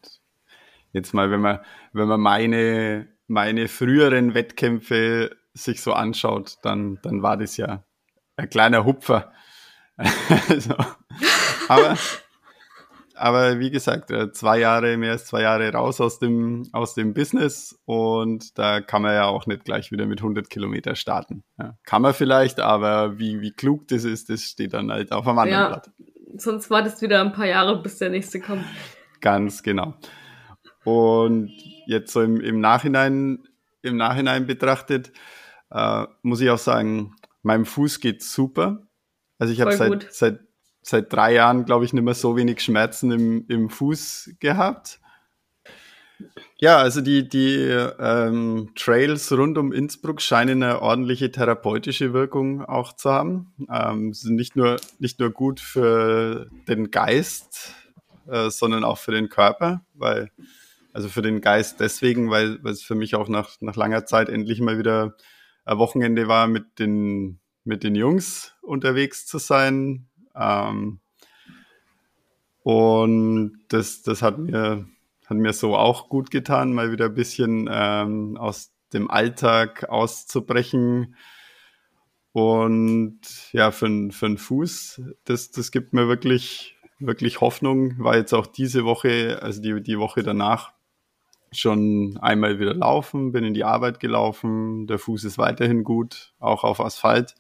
jetzt 0.93 1.15
mal, 1.15 1.31
wenn 1.31 1.41
man, 1.41 1.61
wenn 1.93 2.09
man 2.09 2.21
meine, 2.21 3.09
meine 3.27 3.69
früheren 3.69 4.35
Wettkämpfe 4.35 5.37
sich 5.55 5.83
so 5.83 5.93
anschaut, 5.93 6.59
dann, 6.63 6.99
dann 7.03 7.23
war 7.23 7.37
das 7.37 7.57
ja 7.57 7.85
ein 8.37 8.49
kleiner 8.49 8.85
Hupfer. 8.85 9.33
also, 10.49 10.75
aber, 11.69 11.97
aber 13.23 13.61
wie 13.61 13.71
gesagt, 13.71 14.11
äh, 14.11 14.33
zwei 14.33 14.59
Jahre, 14.59 14.97
mehr 14.97 15.13
als 15.13 15.27
zwei 15.27 15.43
Jahre 15.43 15.73
raus 15.73 16.01
aus 16.01 16.19
dem, 16.19 16.69
aus 16.73 16.95
dem 16.95 17.15
Business 17.15 17.79
und 17.85 18.59
da 18.59 18.81
kann 18.81 19.03
man 19.03 19.15
ja 19.15 19.27
auch 19.27 19.47
nicht 19.47 19.65
gleich 19.65 19.93
wieder 19.93 20.07
mit 20.07 20.19
100 20.19 20.51
Kilometer 20.51 20.97
starten. 20.97 21.45
Ja, 21.57 21.79
kann 21.85 22.03
man 22.03 22.15
vielleicht, 22.15 22.59
aber 22.59 23.21
wie, 23.21 23.41
wie 23.41 23.53
klug 23.53 23.87
das 23.87 24.03
ist, 24.03 24.29
das 24.29 24.43
steht 24.43 24.75
dann 24.75 24.91
halt 24.91 25.13
auf 25.13 25.29
einem 25.29 25.39
anderen 25.39 25.63
Ja. 25.63 25.69
Blatt. 25.69 25.91
Sonst 26.37 26.69
wartest 26.69 27.01
wieder 27.01 27.21
ein 27.21 27.33
paar 27.33 27.47
Jahre, 27.47 27.81
bis 27.81 27.99
der 27.99 28.11
nächste 28.11 28.41
kommt. 28.41 28.65
Ganz 29.21 29.63
genau. 29.63 29.95
Und 30.83 31.53
jetzt 31.87 32.13
so 32.13 32.23
im, 32.23 32.41
im 32.41 32.59
Nachhinein, 32.59 33.45
im 33.83 33.97
Nachhinein 33.97 34.49
betrachtet, 34.49 35.13
äh, 35.71 36.07
muss 36.23 36.41
ich 36.41 36.51
auch 36.51 36.59
sagen, 36.59 37.15
meinem 37.43 37.67
Fuß 37.67 38.01
geht 38.01 38.25
super. 38.25 38.89
Also 39.39 39.53
ich 39.53 39.61
habe 39.61 39.77
seit, 39.77 40.13
seit, 40.13 40.41
seit 40.83 41.13
drei 41.13 41.35
Jahren, 41.35 41.65
glaube 41.65 41.85
ich, 41.85 41.93
nicht 41.93 42.03
mehr 42.03 42.15
so 42.15 42.37
wenig 42.37 42.61
Schmerzen 42.61 43.11
im, 43.13 43.45
im 43.49 43.71
Fuß 43.71 44.35
gehabt. 44.41 45.01
Ja, 46.57 46.77
also 46.77 47.01
die, 47.01 47.29
die 47.29 47.57
ähm, 47.57 48.71
Trails 48.77 49.33
rund 49.33 49.59
um 49.59 49.73
Innsbruck 49.73 50.21
scheinen 50.21 50.63
eine 50.63 50.81
ordentliche 50.81 51.33
therapeutische 51.33 52.13
Wirkung 52.13 52.65
auch 52.65 52.93
zu 52.93 53.11
haben. 53.11 53.53
Ähm, 53.69 54.13
sind 54.13 54.37
nicht 54.37 54.55
nur, 54.55 54.77
nicht 54.99 55.19
nur 55.19 55.31
gut 55.31 55.59
für 55.59 56.49
den 56.69 56.91
Geist, 56.93 57.75
äh, 58.29 58.51
sondern 58.51 58.85
auch 58.85 58.99
für 58.99 59.11
den 59.11 59.29
Körper, 59.29 59.85
weil, 59.95 60.31
also 60.93 61.09
für 61.09 61.23
den 61.23 61.41
Geist 61.41 61.81
deswegen, 61.81 62.31
weil, 62.31 62.63
weil 62.63 62.73
es 62.73 62.83
für 62.83 62.95
mich 62.95 63.17
auch 63.17 63.29
nach, 63.29 63.57
nach 63.61 63.75
langer 63.75 64.07
Zeit 64.07 64.29
endlich 64.29 64.61
mal 64.61 64.79
wieder 64.79 65.17
ein 65.65 65.79
Wochenende 65.79 66.29
war, 66.29 66.47
mit 66.47 66.79
den, 66.79 67.41
mit 67.65 67.83
den 67.83 67.97
Jungs 67.97 68.55
unterwegs 68.63 69.27
zu 69.27 69.39
sein. 69.39 70.09
Ähm, 70.35 71.01
und 72.63 73.59
das, 73.69 74.03
das 74.03 74.23
hat 74.23 74.39
mir, 74.39 74.87
hat 75.27 75.37
mir 75.37 75.53
so 75.53 75.77
auch 75.77 76.09
gut 76.09 76.31
getan, 76.31 76.73
mal 76.73 76.93
wieder 76.93 77.07
ein 77.07 77.15
bisschen 77.15 77.69
ähm, 77.71 78.37
aus 78.37 78.73
dem 78.93 79.11
Alltag 79.11 79.89
auszubrechen. 79.89 81.17
Und 82.33 83.21
ja, 83.53 83.71
für, 83.71 84.11
für 84.11 84.27
den 84.27 84.39
Fuß, 84.39 85.03
das, 85.25 85.51
das 85.51 85.71
gibt 85.71 85.93
mir 85.93 86.09
wirklich, 86.09 86.77
wirklich 86.99 87.41
Hoffnung. 87.41 87.99
War 87.99 88.17
jetzt 88.17 88.33
auch 88.33 88.47
diese 88.47 88.85
Woche, 88.85 89.41
also 89.43 89.61
die, 89.61 89.83
die 89.83 89.99
Woche 89.99 90.23
danach, 90.23 90.73
schon 91.55 92.19
einmal 92.21 92.59
wieder 92.59 92.75
laufen, 92.75 93.33
bin 93.33 93.45
in 93.45 93.55
die 93.55 93.65
Arbeit 93.65 94.01
gelaufen. 94.01 94.87
Der 94.87 94.99
Fuß 94.99 95.25
ist 95.25 95.39
weiterhin 95.39 95.85
gut, 95.85 96.33
auch 96.39 96.65
auf 96.65 96.81
Asphalt. 96.81 97.35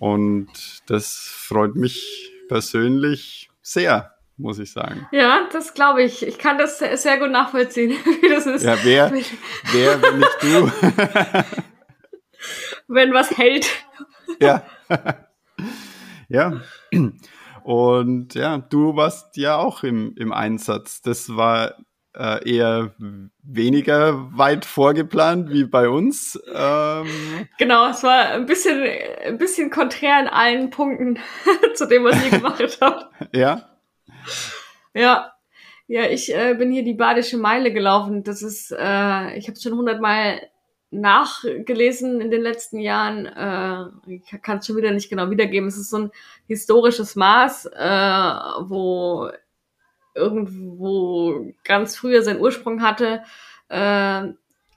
Und 0.00 0.48
das 0.86 1.28
freut 1.30 1.76
mich 1.76 2.32
persönlich 2.48 3.50
sehr, 3.60 4.14
muss 4.38 4.58
ich 4.58 4.72
sagen. 4.72 5.06
Ja, 5.12 5.46
das 5.52 5.74
glaube 5.74 6.02
ich. 6.02 6.26
Ich 6.26 6.38
kann 6.38 6.56
das 6.56 6.78
sehr, 6.78 7.18
gut 7.18 7.30
nachvollziehen, 7.30 7.90
wie 8.22 8.28
das 8.30 8.46
ist. 8.46 8.64
Ja, 8.64 8.78
wer, 8.82 9.12
wer, 9.72 10.02
wenn 10.02 10.18
nicht 10.18 10.42
du? 10.42 10.72
Wenn 12.88 13.12
was 13.12 13.36
hält. 13.36 13.68
ja. 14.40 14.62
ja. 16.28 16.62
Und 17.62 18.34
ja, 18.34 18.56
du 18.56 18.96
warst 18.96 19.36
ja 19.36 19.58
auch 19.58 19.82
im, 19.82 20.14
im 20.16 20.32
Einsatz. 20.32 21.02
Das 21.02 21.36
war 21.36 21.74
äh, 22.16 22.56
eher 22.56 22.94
weniger 23.42 24.36
weit 24.36 24.64
vorgeplant 24.64 25.50
wie 25.50 25.64
bei 25.64 25.88
uns. 25.88 26.40
Ähm, 26.54 27.06
Genau, 27.58 27.88
es 27.88 28.02
war 28.02 28.30
ein 28.32 28.46
bisschen, 28.46 28.82
ein 29.24 29.38
bisschen 29.38 29.70
konträr 29.70 30.20
in 30.20 30.28
allen 30.28 30.70
Punkten 30.70 31.18
zu 31.74 31.86
dem, 31.86 32.04
was 32.04 32.22
ihr 32.24 32.30
gemacht 32.30 32.78
habt. 32.80 33.34
ja, 33.34 33.68
Ja, 34.94 35.32
ja, 35.86 36.04
ich 36.04 36.34
äh, 36.34 36.54
bin 36.54 36.70
hier 36.70 36.84
die 36.84 36.94
Badische 36.94 37.36
Meile 37.38 37.72
gelaufen. 37.72 38.22
Das 38.22 38.42
ist, 38.42 38.70
äh, 38.72 39.36
ich 39.36 39.46
habe 39.48 39.54
es 39.54 39.62
schon 39.62 39.76
hundertmal 39.76 40.40
nachgelesen 40.92 42.20
in 42.20 42.30
den 42.30 42.42
letzten 42.42 42.78
Jahren. 42.80 43.26
Äh, 43.26 44.12
ich 44.14 44.42
kann 44.42 44.58
es 44.58 44.66
schon 44.66 44.76
wieder 44.76 44.90
nicht 44.92 45.10
genau 45.10 45.30
wiedergeben. 45.30 45.68
Es 45.68 45.76
ist 45.76 45.90
so 45.90 45.98
ein 45.98 46.10
historisches 46.46 47.16
Maß, 47.16 47.66
äh, 47.66 48.30
wo 48.68 49.30
irgendwo 50.14 51.52
ganz 51.64 51.96
früher 51.96 52.22
seinen 52.22 52.40
Ursprung 52.40 52.82
hatte. 52.82 53.22
Äh, 53.68 54.28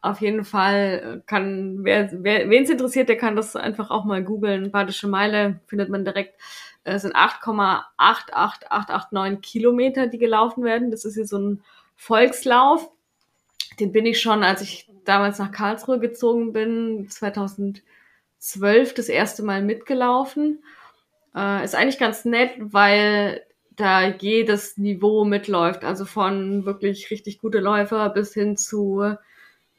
auf 0.02 0.20
jeden 0.20 0.44
Fall 0.44 1.24
kann, 1.26 1.80
wer, 1.84 2.10
wer 2.12 2.50
wen 2.50 2.64
es 2.64 2.70
interessiert, 2.70 3.08
der 3.08 3.18
kann 3.18 3.38
das 3.38 3.56
einfach 3.56 3.90
auch 3.90 4.04
mal 4.04 4.22
googeln. 4.22 4.70
Badische 4.70 5.08
Meile 5.08 5.62
findet 5.68 5.88
man 5.90 6.04
direkt. 6.04 6.38
Es 6.84 7.04
sind 7.04 7.16
8,88889 7.16 9.42
Kilometer, 9.42 10.08
die 10.08 10.18
gelaufen 10.18 10.66
werden. 10.66 10.92
Das 10.92 11.06
ist 11.06 11.16
hier 11.16 11.26
so 11.26 11.38
ein 11.38 11.64
Volkslauf. 11.96 12.92
Den 13.80 13.94
bin 13.94 14.06
ich 14.06 14.20
schon, 14.20 14.44
als 14.44 14.62
ich 14.62 14.90
damals 15.06 15.40
nach 15.40 15.54
Karlsruhe 15.54 16.00
gezogen 16.00 16.52
bin, 16.52 17.08
2012 17.10 18.94
das 18.94 19.08
erste 19.08 19.44
Mal 19.44 19.62
mitgelaufen. 19.62 20.62
Äh, 21.34 21.64
ist 21.64 21.76
eigentlich 21.76 22.00
ganz 22.00 22.26
nett, 22.26 22.52
weil 22.58 23.42
da 23.76 24.08
jedes 24.08 24.78
Niveau 24.78 25.26
mitläuft. 25.26 25.84
Also 25.84 26.06
von 26.06 26.66
wirklich 26.66 27.12
richtig 27.12 27.40
gute 27.40 27.60
Läufer 27.60 28.10
bis 28.10 28.34
hin 28.34 28.58
zu 28.58 29.16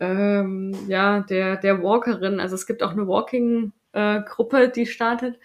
ähm, 0.00 0.74
ja, 0.88 1.20
der, 1.20 1.56
der 1.56 1.82
Walkerin. 1.82 2.40
Also 2.40 2.54
es 2.54 2.66
gibt 2.66 2.82
auch 2.82 2.92
eine 2.92 3.06
Walking-Gruppe, 3.06 4.68
die 4.68 4.86
startet. 4.86 5.38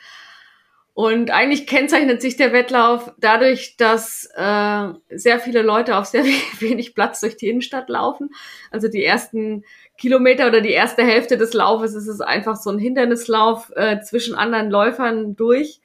Und 0.93 1.31
eigentlich 1.31 1.65
kennzeichnet 1.65 2.21
sich 2.21 2.35
der 2.35 2.51
Wettlauf 2.51 3.13
dadurch, 3.19 3.77
dass 3.77 4.29
äh, 4.35 4.89
sehr 5.09 5.39
viele 5.39 5.61
Leute 5.61 5.95
auf 5.95 6.05
sehr 6.05 6.25
wenig 6.59 6.93
Platz 6.93 7.21
durch 7.21 7.37
die 7.37 7.47
Innenstadt 7.47 7.87
laufen. 7.87 8.31
Also 8.69 8.89
die 8.89 9.05
ersten 9.05 9.63
Kilometer 9.97 10.47
oder 10.47 10.59
die 10.59 10.71
erste 10.71 11.03
Hälfte 11.03 11.37
des 11.37 11.53
Laufes 11.53 11.93
ist 11.93 12.07
es 12.07 12.19
einfach 12.19 12.57
so 12.57 12.69
ein 12.69 12.79
Hindernislauf 12.79 13.71
äh, 13.75 14.01
zwischen 14.01 14.35
anderen 14.35 14.69
Läufern 14.69 15.37
durch. 15.37 15.79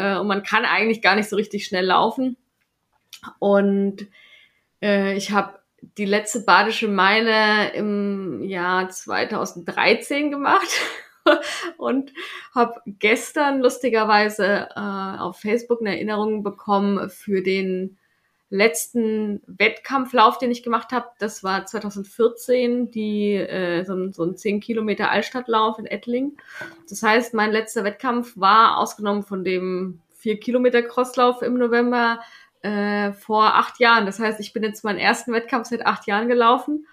Äh, 0.00 0.18
und 0.18 0.26
man 0.26 0.42
kann 0.42 0.64
eigentlich 0.64 1.02
gar 1.02 1.16
nicht 1.16 1.28
so 1.28 1.36
richtig 1.36 1.66
schnell 1.66 1.84
laufen. 1.84 2.36
Und 3.38 4.08
äh, 4.82 5.14
ich 5.16 5.30
habe 5.30 5.60
die 5.98 6.04
letzte 6.04 6.40
Badische 6.40 6.88
Meile 6.88 7.72
im 7.74 8.42
Jahr 8.42 8.88
2013 8.88 10.30
gemacht 10.30 10.68
und 11.76 12.12
habe 12.54 12.80
gestern 12.86 13.60
lustigerweise 13.60 14.68
äh, 14.74 15.18
auf 15.20 15.38
Facebook 15.38 15.80
eine 15.80 15.94
Erinnerung 15.94 16.42
bekommen 16.42 17.10
für 17.10 17.42
den 17.42 17.98
letzten 18.50 19.40
Wettkampflauf, 19.46 20.36
den 20.38 20.50
ich 20.50 20.64
gemacht 20.64 20.90
habe. 20.92 21.06
Das 21.20 21.44
war 21.44 21.64
2014, 21.64 22.90
die, 22.90 23.34
äh, 23.34 23.84
so, 23.84 23.94
ein, 23.94 24.12
so 24.12 24.24
ein 24.24 24.36
10 24.36 24.60
Kilometer 24.60 25.10
Altstadtlauf 25.10 25.78
in 25.78 25.86
Ettling. 25.86 26.36
Das 26.88 27.02
heißt, 27.02 27.32
mein 27.32 27.52
letzter 27.52 27.84
Wettkampf 27.84 28.36
war 28.36 28.78
ausgenommen 28.78 29.22
von 29.22 29.44
dem 29.44 30.00
4 30.16 30.40
Kilometer 30.40 30.82
Crosslauf 30.82 31.42
im 31.42 31.54
November 31.54 32.20
äh, 32.62 33.12
vor 33.12 33.54
acht 33.54 33.78
Jahren. 33.78 34.04
Das 34.04 34.18
heißt, 34.18 34.40
ich 34.40 34.52
bin 34.52 34.64
jetzt 34.64 34.84
meinen 34.84 34.98
ersten 34.98 35.32
Wettkampf 35.32 35.68
seit 35.68 35.86
acht 35.86 36.06
Jahren 36.08 36.28
gelaufen 36.28 36.86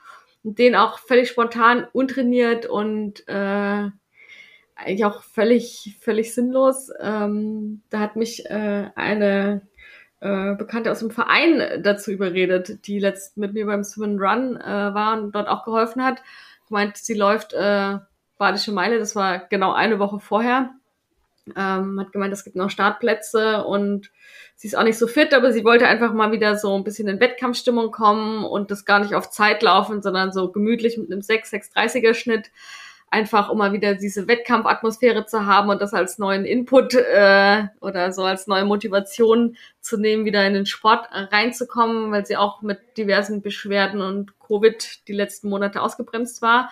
und 0.43 0.59
den 0.59 0.75
auch 0.75 0.99
völlig 0.99 1.27
spontan, 1.27 1.87
untrainiert 1.91 2.67
und 2.67 3.27
äh, 3.27 3.89
eigentlich 4.75 5.05
auch 5.05 5.23
völlig, 5.23 5.97
völlig 6.01 6.35
sinnlos. 6.35 6.91
Ähm, 6.99 7.81
da 7.89 7.99
hat 7.99 8.15
mich 8.15 8.45
äh, 8.45 8.91
eine 8.95 9.67
äh, 10.19 10.55
Bekannte 10.55 10.91
aus 10.91 10.99
dem 10.99 11.11
Verein 11.11 11.81
dazu 11.83 12.11
überredet, 12.11 12.87
die 12.87 12.99
letzt 12.99 13.37
mit 13.37 13.53
mir 13.53 13.65
beim 13.65 13.83
Swim 13.83 14.17
Run 14.19 14.57
äh, 14.57 14.93
war 14.93 15.19
und 15.21 15.33
dort 15.33 15.47
auch 15.47 15.63
geholfen 15.63 16.03
hat. 16.03 16.21
Gemeint, 16.67 16.97
sie 16.97 17.13
läuft 17.13 17.53
äh, 17.53 17.97
Badische 18.37 18.71
Meile, 18.71 18.99
das 18.99 19.15
war 19.15 19.39
genau 19.39 19.73
eine 19.73 19.99
Woche 19.99 20.19
vorher. 20.19 20.71
Ähm, 21.55 21.99
hat 21.99 22.11
gemeint, 22.11 22.33
es 22.33 22.43
gibt 22.43 22.55
noch 22.55 22.69
Startplätze 22.69 23.63
und 23.63 24.11
sie 24.55 24.67
ist 24.67 24.75
auch 24.75 24.83
nicht 24.83 24.97
so 24.97 25.07
fit, 25.07 25.33
aber 25.33 25.53
sie 25.53 25.63
wollte 25.63 25.87
einfach 25.87 26.13
mal 26.13 26.31
wieder 26.31 26.57
so 26.57 26.75
ein 26.75 26.83
bisschen 26.83 27.07
in 27.07 27.19
Wettkampfstimmung 27.19 27.91
kommen 27.91 28.43
und 28.43 28.69
das 28.69 28.85
gar 28.85 28.99
nicht 28.99 29.15
auf 29.15 29.29
Zeit 29.29 29.61
laufen, 29.63 30.01
sondern 30.01 30.31
so 30.31 30.51
gemütlich 30.51 30.97
mit 30.97 31.11
einem 31.11 31.21
6, 31.21 31.53
630er 31.53 32.13
Schnitt. 32.13 32.51
Einfach 33.09 33.53
mal 33.53 33.71
wieder 33.71 33.95
diese 33.95 34.27
Wettkampfatmosphäre 34.27 35.25
zu 35.25 35.45
haben 35.45 35.69
und 35.69 35.81
das 35.81 35.93
als 35.93 36.17
neuen 36.17 36.45
Input 36.45 36.93
äh, 36.93 37.63
oder 37.79 38.11
so 38.11 38.23
als 38.23 38.47
neue 38.47 38.65
Motivation 38.65 39.55
zu 39.79 39.97
nehmen, 39.97 40.25
wieder 40.25 40.45
in 40.45 40.53
den 40.53 40.65
Sport 40.65 41.07
reinzukommen, 41.11 42.11
weil 42.11 42.25
sie 42.25 42.37
auch 42.37 42.61
mit 42.61 42.97
diversen 42.97 43.41
Beschwerden 43.41 44.01
und 44.01 44.37
Covid 44.39 45.07
die 45.07 45.13
letzten 45.13 45.49
Monate 45.49 45.81
ausgebremst 45.81 46.41
war. 46.41 46.69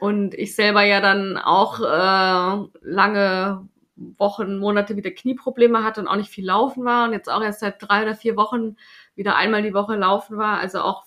Und 0.00 0.34
ich 0.34 0.56
selber 0.56 0.82
ja 0.82 1.00
dann 1.00 1.38
auch 1.38 1.78
äh, 1.78 2.68
lange 2.80 3.68
Wochen, 3.94 4.58
Monate 4.58 4.96
wieder 4.96 5.12
Knieprobleme 5.12 5.84
hatte 5.84 6.00
und 6.00 6.08
auch 6.08 6.16
nicht 6.16 6.30
viel 6.30 6.46
laufen 6.46 6.84
war 6.84 7.06
und 7.06 7.12
jetzt 7.12 7.30
auch 7.30 7.42
erst 7.42 7.60
seit 7.60 7.76
drei 7.78 8.02
oder 8.02 8.16
vier 8.16 8.36
Wochen 8.36 8.76
wieder 9.14 9.36
einmal 9.36 9.62
die 9.62 9.74
Woche 9.74 9.94
laufen 9.94 10.38
war. 10.38 10.58
Also 10.58 10.80
auch 10.80 11.04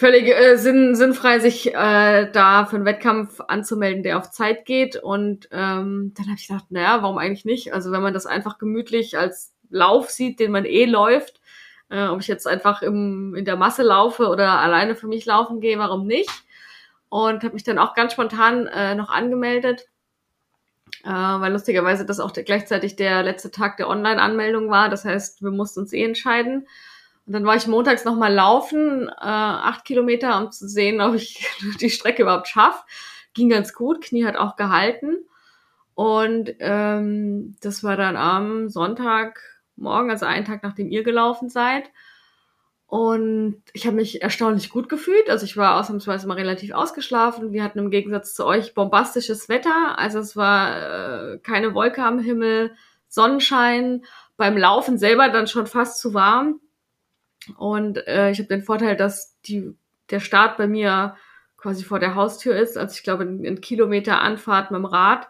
völlig 0.00 0.28
äh, 0.28 0.56
sinn, 0.56 0.96
sinnfrei, 0.96 1.40
sich 1.40 1.74
äh, 1.74 2.30
da 2.32 2.64
für 2.64 2.76
einen 2.76 2.86
Wettkampf 2.86 3.38
anzumelden, 3.46 4.02
der 4.02 4.16
auf 4.16 4.30
Zeit 4.30 4.64
geht. 4.64 4.96
Und 4.96 5.48
ähm, 5.52 6.14
dann 6.16 6.26
habe 6.26 6.36
ich 6.38 6.48
gedacht, 6.48 6.70
naja, 6.70 7.02
warum 7.02 7.18
eigentlich 7.18 7.44
nicht? 7.44 7.74
Also 7.74 7.92
wenn 7.92 8.00
man 8.00 8.14
das 8.14 8.24
einfach 8.24 8.56
gemütlich 8.56 9.18
als 9.18 9.52
Lauf 9.68 10.08
sieht, 10.08 10.40
den 10.40 10.52
man 10.52 10.64
eh 10.64 10.86
läuft, 10.86 11.42
äh, 11.90 12.06
ob 12.06 12.20
ich 12.20 12.28
jetzt 12.28 12.46
einfach 12.46 12.80
im, 12.80 13.34
in 13.34 13.44
der 13.44 13.56
Masse 13.56 13.82
laufe 13.82 14.28
oder 14.28 14.58
alleine 14.60 14.96
für 14.96 15.06
mich 15.06 15.26
laufen 15.26 15.60
gehe, 15.60 15.78
warum 15.78 16.06
nicht? 16.06 16.30
Und 17.10 17.44
habe 17.44 17.52
mich 17.52 17.64
dann 17.64 17.78
auch 17.78 17.94
ganz 17.94 18.14
spontan 18.14 18.66
äh, 18.68 18.94
noch 18.94 19.10
angemeldet 19.10 19.86
äh, 21.04 21.08
weil 21.08 21.52
lustigerweise 21.52 22.04
das 22.04 22.20
auch 22.20 22.30
der, 22.30 22.42
gleichzeitig 22.42 22.96
der 22.96 23.22
letzte 23.22 23.50
Tag 23.50 23.76
der 23.76 23.88
Online-Anmeldung 23.88 24.70
war. 24.70 24.88
Das 24.88 25.04
heißt, 25.04 25.42
wir 25.42 25.50
mussten 25.50 25.80
uns 25.80 25.92
eh 25.92 26.04
entscheiden. 26.04 26.66
Und 27.30 27.34
dann 27.34 27.46
war 27.46 27.54
ich 27.54 27.68
montags 27.68 28.04
nochmal 28.04 28.34
laufen, 28.34 29.06
äh, 29.06 29.12
acht 29.14 29.84
Kilometer, 29.84 30.36
um 30.36 30.50
zu 30.50 30.66
sehen, 30.66 31.00
ob 31.00 31.14
ich 31.14 31.46
die 31.80 31.88
Strecke 31.88 32.22
überhaupt 32.22 32.48
schaffe. 32.48 32.82
Ging 33.34 33.48
ganz 33.48 33.72
gut, 33.72 34.02
Knie 34.02 34.24
hat 34.24 34.34
auch 34.34 34.56
gehalten. 34.56 35.18
Und 35.94 36.52
ähm, 36.58 37.54
das 37.60 37.84
war 37.84 37.96
dann 37.96 38.16
am 38.16 38.68
Sonntagmorgen, 38.68 40.10
also 40.10 40.26
einen 40.26 40.44
Tag 40.44 40.64
nachdem 40.64 40.88
ihr 40.90 41.04
gelaufen 41.04 41.48
seid. 41.48 41.92
Und 42.88 43.62
ich 43.74 43.86
habe 43.86 43.94
mich 43.94 44.22
erstaunlich 44.22 44.68
gut 44.68 44.88
gefühlt. 44.88 45.30
Also 45.30 45.44
ich 45.44 45.56
war 45.56 45.78
ausnahmsweise 45.78 46.26
mal 46.26 46.34
relativ 46.34 46.72
ausgeschlafen. 46.72 47.52
Wir 47.52 47.62
hatten 47.62 47.78
im 47.78 47.92
Gegensatz 47.92 48.34
zu 48.34 48.44
euch 48.44 48.74
bombastisches 48.74 49.48
Wetter. 49.48 49.96
Also 50.00 50.18
es 50.18 50.34
war 50.34 51.34
äh, 51.34 51.38
keine 51.38 51.74
Wolke 51.74 52.02
am 52.02 52.18
Himmel, 52.18 52.74
Sonnenschein. 53.06 54.04
Beim 54.36 54.58
Laufen 54.58 54.98
selber 54.98 55.28
dann 55.28 55.46
schon 55.46 55.68
fast 55.68 56.00
zu 56.00 56.12
warm. 56.12 56.58
Und 57.56 58.06
äh, 58.06 58.30
ich 58.30 58.38
habe 58.38 58.48
den 58.48 58.62
Vorteil, 58.62 58.96
dass 58.96 59.40
die, 59.42 59.74
der 60.10 60.20
Start 60.20 60.56
bei 60.56 60.66
mir 60.66 61.16
quasi 61.56 61.84
vor 61.84 61.98
der 61.98 62.14
Haustür 62.14 62.56
ist. 62.56 62.76
Also 62.76 62.94
ich 62.94 63.02
glaube, 63.02 63.24
ein 63.24 63.60
Kilometer 63.60 64.20
Anfahrt 64.20 64.70
mit 64.70 64.78
dem 64.78 64.84
Rad. 64.84 65.28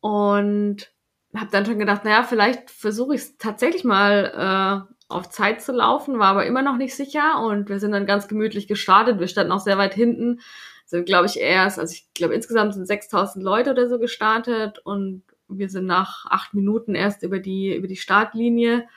Und 0.00 0.92
habe 1.34 1.50
dann 1.50 1.66
schon 1.66 1.78
gedacht, 1.78 2.04
naja, 2.04 2.22
vielleicht 2.22 2.70
versuche 2.70 3.14
ich 3.14 3.20
es 3.20 3.38
tatsächlich 3.38 3.84
mal 3.84 4.86
äh, 4.88 4.94
auf 5.08 5.28
Zeit 5.30 5.62
zu 5.62 5.72
laufen, 5.72 6.18
war 6.18 6.28
aber 6.28 6.46
immer 6.46 6.62
noch 6.62 6.76
nicht 6.76 6.94
sicher 6.94 7.40
und 7.40 7.68
wir 7.68 7.80
sind 7.80 7.92
dann 7.92 8.06
ganz 8.06 8.28
gemütlich 8.28 8.68
gestartet. 8.68 9.18
Wir 9.18 9.28
standen 9.28 9.52
auch 9.52 9.60
sehr 9.60 9.78
weit 9.78 9.94
hinten, 9.94 10.40
sind 10.86 11.06
glaube 11.06 11.26
ich 11.26 11.38
erst, 11.38 11.78
also 11.78 11.92
ich 11.92 12.12
glaube 12.14 12.34
insgesamt 12.34 12.74
sind 12.74 12.86
6000 12.86 13.44
Leute 13.44 13.70
oder 13.70 13.88
so 13.88 13.98
gestartet 13.98 14.80
und 14.84 15.22
wir 15.48 15.68
sind 15.68 15.86
nach 15.86 16.26
acht 16.26 16.54
Minuten 16.54 16.94
erst 16.94 17.22
über 17.22 17.40
die, 17.40 17.74
über 17.74 17.88
die 17.88 17.96
Startlinie. 17.96 18.88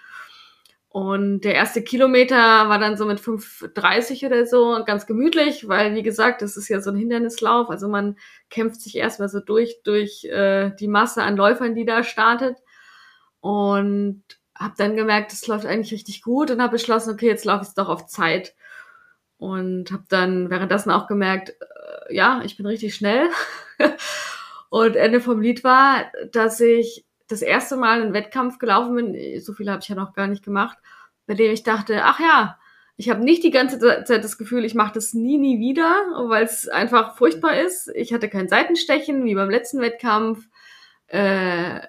Und 0.94 1.42
der 1.42 1.56
erste 1.56 1.82
Kilometer 1.82 2.38
war 2.38 2.78
dann 2.78 2.98
so 2.98 3.08
mit 3.08 3.20
5,30 3.20 4.28
oder 4.28 4.46
so 4.46 4.84
ganz 4.86 5.08
gemütlich, 5.08 5.68
weil 5.68 5.96
wie 5.96 6.04
gesagt, 6.04 6.44
das 6.44 6.56
ist 6.56 6.70
ja 6.70 6.82
so 6.82 6.92
ein 6.92 6.96
Hindernislauf. 6.96 7.72
Also 7.72 7.88
man 7.88 8.16
kämpft 8.52 8.80
sich 8.80 8.98
erstmal 8.98 9.28
so 9.28 9.40
durch, 9.40 9.82
durch 9.84 10.24
äh, 10.26 10.70
die 10.80 10.88
Masse 10.88 11.24
an 11.24 11.36
Läufern, 11.36 11.74
die 11.74 11.86
da 11.86 12.04
startet. 12.04 12.58
Und 13.40 14.24
habe 14.54 14.76
dann 14.78 14.96
gemerkt, 14.96 15.34
es 15.34 15.48
läuft 15.48 15.66
eigentlich 15.66 15.94
richtig 15.94 16.22
gut 16.22 16.52
und 16.52 16.62
habe 16.62 16.74
beschlossen, 16.74 17.16
okay, 17.16 17.26
jetzt 17.26 17.46
laufe 17.46 17.64
ich 17.64 17.70
es 17.70 17.74
doch 17.74 17.90
auf 17.90 18.06
Zeit. 18.06 18.54
Und 19.38 19.92
habe 19.92 20.06
dann 20.10 20.52
währenddessen 20.52 20.92
auch 20.92 21.08
gemerkt, 21.08 21.56
äh, 21.60 22.14
ja, 22.16 22.44
ich 22.46 22.56
bin 22.56 22.68
richtig 22.68 22.94
schnell. 22.94 23.32
und 24.70 24.96
Ende 24.96 25.22
vom 25.22 25.42
Lied 25.42 25.64
war, 25.64 26.12
dass 26.32 26.60
ich 26.60 27.04
das 27.28 27.42
erste 27.42 27.78
Mal 27.78 28.02
einen 28.02 28.14
Wettkampf 28.14 28.60
gelaufen 28.60 28.96
bin, 28.96 29.42
so 29.42 29.54
viel 29.54 29.70
habe 29.70 29.82
ich 29.82 29.90
ja 29.90 29.96
noch 29.96 30.14
gar 30.14 30.28
nicht 30.28 30.44
gemacht, 30.44 30.78
bei 31.26 31.34
dem 31.34 31.52
ich 31.52 31.64
dachte, 31.64 32.04
ach 32.04 32.20
ja, 32.20 32.58
ich 32.96 33.10
habe 33.10 33.24
nicht 33.24 33.44
die 33.44 33.52
ganze 33.52 33.80
Zeit 33.80 34.24
das 34.24 34.38
Gefühl, 34.38 34.66
ich 34.66 34.76
mache 34.76 34.94
das 34.94 35.14
nie, 35.14 35.38
nie 35.38 35.60
wieder, 35.60 35.90
weil 36.28 36.44
es 36.44 36.68
einfach 36.70 37.16
furchtbar 37.18 37.60
ist. 37.60 37.90
Ich 37.96 38.14
hatte 38.14 38.30
kein 38.30 38.48
Seitenstechen 38.48 39.26
wie 39.26 39.34
beim 39.34 39.50
letzten 39.50 39.82
Wettkampf. 39.82 40.48
Äh, 41.08 41.80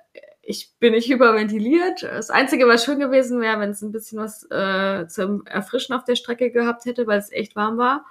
ich 0.41 0.73
bin 0.79 0.93
nicht 0.93 1.09
hyperventiliert. 1.09 2.03
Das 2.03 2.31
Einzige, 2.31 2.67
was 2.67 2.85
schön 2.85 2.99
gewesen 2.99 3.41
wäre, 3.41 3.61
wenn 3.61 3.71
es 3.71 3.83
ein 3.83 3.93
bisschen 3.93 4.19
was 4.19 4.51
äh, 4.51 5.07
zum 5.09 5.47
Erfrischen 5.47 5.95
auf 5.95 6.05
der 6.05 6.17
Strecke 6.17 6.51
gehabt 6.51 6.87
hätte, 6.87 7.07
weil 7.07 7.19
es 7.19 7.33
echt 7.33 7.55
warm 7.55 7.77
war. 7.77 8.07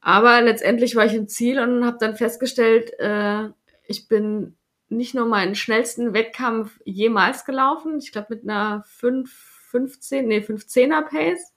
Aber 0.00 0.42
letztendlich 0.42 0.96
war 0.96 1.06
ich 1.06 1.14
im 1.14 1.28
Ziel 1.28 1.58
und 1.58 1.86
habe 1.86 1.96
dann 1.98 2.16
festgestellt, 2.16 2.92
äh, 2.98 3.48
ich 3.86 4.08
bin 4.08 4.56
nicht 4.96 5.14
nur 5.14 5.26
meinen 5.26 5.54
schnellsten 5.54 6.14
Wettkampf 6.14 6.80
jemals 6.84 7.44
gelaufen, 7.44 7.98
ich 7.98 8.12
glaube 8.12 8.28
mit 8.30 8.44
einer 8.44 8.84
5, 8.86 9.30
15, 9.70 10.26
nee, 10.26 10.38
15er 10.38 11.02
Pace, 11.02 11.52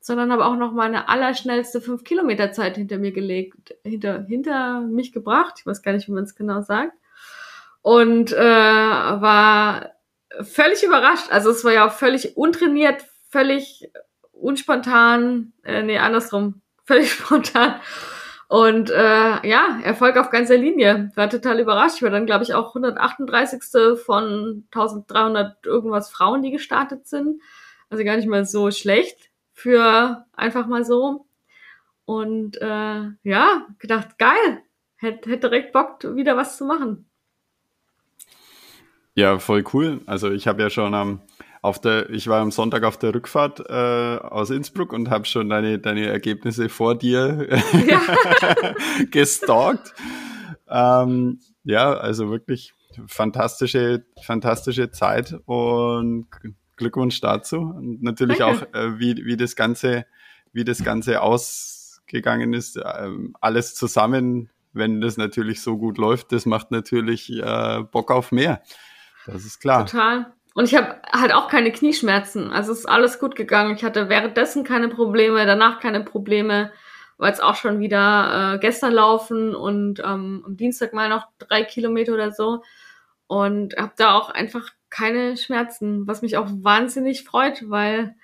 sondern 0.00 0.32
habe 0.32 0.46
auch 0.46 0.56
noch 0.56 0.72
meine 0.72 1.08
allerschnellste 1.08 1.80
5 1.80 2.04
Kilometer 2.04 2.52
Zeit 2.52 2.76
hinter 2.76 2.98
mir 2.98 3.12
gelegt, 3.12 3.74
hinter, 3.84 4.24
hinter 4.26 4.80
mich 4.80 5.12
gebracht. 5.12 5.56
Ich 5.58 5.66
weiß 5.66 5.82
gar 5.82 5.92
nicht, 5.92 6.08
wie 6.08 6.12
man 6.12 6.24
es 6.24 6.34
genau 6.34 6.62
sagt 6.62 6.92
und 7.82 8.32
äh, 8.32 8.38
war 8.38 9.92
völlig 10.42 10.82
überrascht. 10.82 11.30
Also 11.30 11.50
es 11.50 11.64
war 11.64 11.72
ja 11.72 11.88
völlig 11.90 12.36
untrainiert, 12.36 13.04
völlig 13.30 13.90
unspontan, 14.32 15.52
äh, 15.64 15.82
nee, 15.82 15.98
andersrum, 15.98 16.60
völlig 16.84 17.12
spontan. 17.14 17.80
Und 18.48 18.88
äh, 18.88 19.46
ja, 19.46 19.78
Erfolg 19.84 20.16
auf 20.16 20.30
ganzer 20.30 20.56
Linie. 20.56 21.12
War 21.14 21.28
total 21.28 21.60
überrascht. 21.60 21.96
Ich 21.96 22.02
war 22.02 22.10
dann, 22.10 22.24
glaube 22.24 22.44
ich, 22.44 22.54
auch 22.54 22.68
138. 22.68 23.98
von 24.04 24.64
1300 24.72 25.66
irgendwas 25.66 26.10
Frauen, 26.10 26.42
die 26.42 26.50
gestartet 26.50 27.06
sind. 27.06 27.42
Also 27.90 28.04
gar 28.04 28.16
nicht 28.16 28.28
mal 28.28 28.46
so 28.46 28.70
schlecht 28.70 29.30
für 29.52 30.24
einfach 30.32 30.66
mal 30.66 30.84
so. 30.84 31.26
Und 32.06 32.56
äh, 32.62 33.02
ja, 33.22 33.66
gedacht, 33.78 34.18
geil. 34.18 34.62
Hätte 34.96 35.30
hätt 35.30 35.42
direkt 35.42 35.72
Bock, 35.72 36.02
wieder 36.16 36.36
was 36.36 36.56
zu 36.56 36.64
machen. 36.64 37.08
Ja, 39.14 39.38
voll 39.38 39.62
cool. 39.74 40.00
Also 40.06 40.30
ich 40.30 40.48
habe 40.48 40.62
ja 40.62 40.70
schon 40.70 40.94
am 40.94 41.20
auf 41.68 41.80
der, 41.80 42.08
ich 42.10 42.26
war 42.28 42.40
am 42.40 42.50
Sonntag 42.50 42.82
auf 42.82 42.96
der 42.96 43.14
Rückfahrt 43.14 43.60
äh, 43.68 44.18
aus 44.18 44.50
Innsbruck 44.50 44.92
und 44.92 45.10
habe 45.10 45.26
schon 45.26 45.50
deine, 45.50 45.78
deine 45.78 46.06
Ergebnisse 46.06 46.68
vor 46.68 46.96
dir 46.96 47.46
ja. 47.86 48.00
gestalkt. 49.10 49.94
Ähm, 50.68 51.40
ja, 51.64 51.92
also 51.92 52.30
wirklich 52.30 52.74
fantastische, 53.06 54.04
fantastische 54.22 54.90
Zeit 54.90 55.38
und 55.44 56.26
Glückwunsch 56.76 57.20
dazu. 57.20 57.58
Und 57.58 58.02
natürlich 58.02 58.38
Danke. 58.38 58.66
auch, 58.66 58.74
äh, 58.74 58.98
wie, 58.98 59.24
wie 59.26 59.36
das 59.36 59.54
Ganze, 59.54 60.06
wie 60.52 60.64
das 60.64 60.82
Ganze 60.82 61.20
ausgegangen 61.20 62.54
ist. 62.54 62.78
Äh, 62.78 63.10
alles 63.40 63.74
zusammen, 63.74 64.48
wenn 64.72 65.02
das 65.02 65.18
natürlich 65.18 65.60
so 65.60 65.76
gut 65.76 65.98
läuft, 65.98 66.32
das 66.32 66.46
macht 66.46 66.70
natürlich 66.70 67.30
äh, 67.30 67.82
Bock 67.90 68.10
auf 68.10 68.32
mehr. 68.32 68.62
Das 69.26 69.44
ist 69.44 69.60
klar. 69.60 69.84
Total. 69.84 70.32
Und 70.54 70.64
ich 70.64 70.74
habe 70.74 71.00
halt 71.12 71.32
auch 71.32 71.48
keine 71.48 71.70
Knieschmerzen. 71.70 72.50
Also 72.50 72.72
es 72.72 72.80
ist 72.80 72.86
alles 72.86 73.18
gut 73.18 73.36
gegangen. 73.36 73.74
Ich 73.76 73.84
hatte 73.84 74.08
währenddessen 74.08 74.64
keine 74.64 74.88
Probleme, 74.88 75.46
danach 75.46 75.80
keine 75.80 76.02
Probleme. 76.02 76.72
War 77.16 77.28
jetzt 77.28 77.42
auch 77.42 77.56
schon 77.56 77.80
wieder 77.80 78.54
äh, 78.54 78.58
gestern 78.58 78.92
laufen 78.92 79.54
und 79.54 80.00
ähm, 80.00 80.42
am 80.46 80.56
Dienstag 80.56 80.92
mal 80.92 81.08
noch 81.08 81.26
drei 81.38 81.64
Kilometer 81.64 82.14
oder 82.14 82.32
so. 82.32 82.62
Und 83.26 83.76
habe 83.76 83.92
da 83.96 84.14
auch 84.14 84.30
einfach 84.30 84.70
keine 84.90 85.36
Schmerzen, 85.36 86.06
was 86.06 86.22
mich 86.22 86.36
auch 86.36 86.48
wahnsinnig 86.48 87.24
freut, 87.24 87.68
weil 87.68 88.14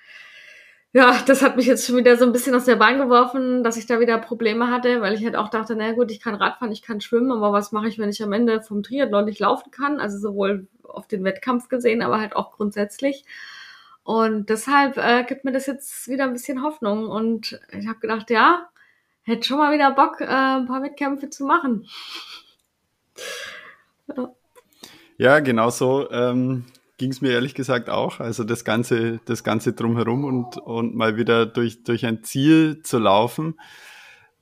ja, 0.95 1.21
das 1.27 1.43
hat 1.43 1.57
mich 1.57 1.67
jetzt 1.67 1.85
schon 1.85 1.97
wieder 1.97 2.17
so 2.17 2.25
ein 2.25 2.31
bisschen 2.31 2.55
aus 2.55 2.67
der 2.67 2.77
Bahn 2.77 2.99
geworfen, 2.99 3.65
dass 3.65 3.77
ich 3.77 3.87
da 3.87 3.99
wieder 3.99 4.17
Probleme 4.17 4.71
hatte, 4.71 5.01
weil 5.01 5.15
ich 5.15 5.25
halt 5.25 5.35
auch 5.35 5.49
dachte, 5.49 5.75
na 5.75 5.91
gut, 5.93 6.13
ich 6.13 6.21
kann 6.21 6.37
Radfahren, 6.37 6.71
ich 6.71 6.83
kann 6.83 7.01
schwimmen, 7.01 7.33
aber 7.33 7.53
was 7.53 7.73
mache 7.73 7.89
ich, 7.89 7.99
wenn 7.99 8.11
ich 8.11 8.23
am 8.23 8.33
Ende 8.33 8.63
vom 8.63 8.85
Triathlon 8.85 9.25
nicht 9.25 9.41
laufen 9.41 9.73
kann? 9.73 9.99
Also 9.99 10.19
sowohl 10.19 10.69
auf 10.85 11.09
den 11.09 11.25
Wettkampf 11.25 11.69
gesehen, 11.69 12.01
aber 12.01 12.21
halt 12.21 12.37
auch 12.37 12.53
grundsätzlich. 12.53 13.25
Und 14.05 14.51
deshalb 14.51 14.97
äh, 14.97 15.25
gibt 15.25 15.45
mir 15.45 15.51
das 15.51 15.67
jetzt 15.67 16.07
wieder 16.07 16.25
ein 16.25 16.33
bisschen 16.33 16.63
Hoffnung. 16.63 17.09
Und 17.09 17.61
ich 17.73 17.89
habe 17.89 17.99
gedacht, 17.99 18.31
ja, 18.31 18.69
hätte 19.23 19.49
schon 19.49 19.59
mal 19.59 19.73
wieder 19.73 19.91
Bock, 19.91 20.21
äh, 20.21 20.27
ein 20.27 20.67
paar 20.67 20.83
Wettkämpfe 20.85 21.29
zu 21.29 21.45
machen. 21.45 21.89
ja. 24.17 24.31
ja, 25.19 25.41
genau 25.41 25.71
so. 25.71 26.09
Ähm 26.13 26.67
ging 27.05 27.11
es 27.11 27.21
mir 27.21 27.33
ehrlich 27.33 27.55
gesagt 27.55 27.91
auch. 27.91 28.19
Also 28.19 28.45
das 28.45 28.65
Ganze, 28.65 29.21
das 29.27 29.45
Ganze 29.45 29.75
drumherum 29.75 30.25
und, 30.25 30.57
und 30.57 30.95
mal 30.95 31.19
wieder 31.19 31.45
durch, 31.45 31.85
durch 31.85 32.07
ein 32.07 32.25
Ziel 32.25 32.81
zu 32.83 32.99
laufen, 32.99 33.61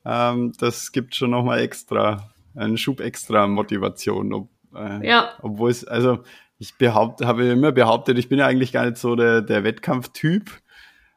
ähm, 0.05 0.53
das 0.59 0.93
gibt 0.93 1.13
schon 1.13 1.31
nochmal 1.31 1.59
extra, 1.59 2.33
einen 2.55 2.77
Schub 2.77 3.01
extra 3.01 3.47
Motivation. 3.47 4.31
Ob, 4.31 4.49
äh, 4.73 5.05
Ja. 5.05 5.33
Obwohl 5.41 5.71
es, 5.71 5.83
also 5.83 6.23
ich 6.57 6.77
behaupte, 6.77 7.27
habe 7.27 7.43
immer 7.47 7.73
behauptet, 7.73 8.17
ich 8.17 8.29
bin 8.29 8.39
ja 8.39 8.47
eigentlich 8.47 8.71
gar 8.71 8.85
nicht 8.85 8.97
so 8.97 9.17
der, 9.17 9.41
der 9.41 9.65
Wettkampftyp. 9.65 10.49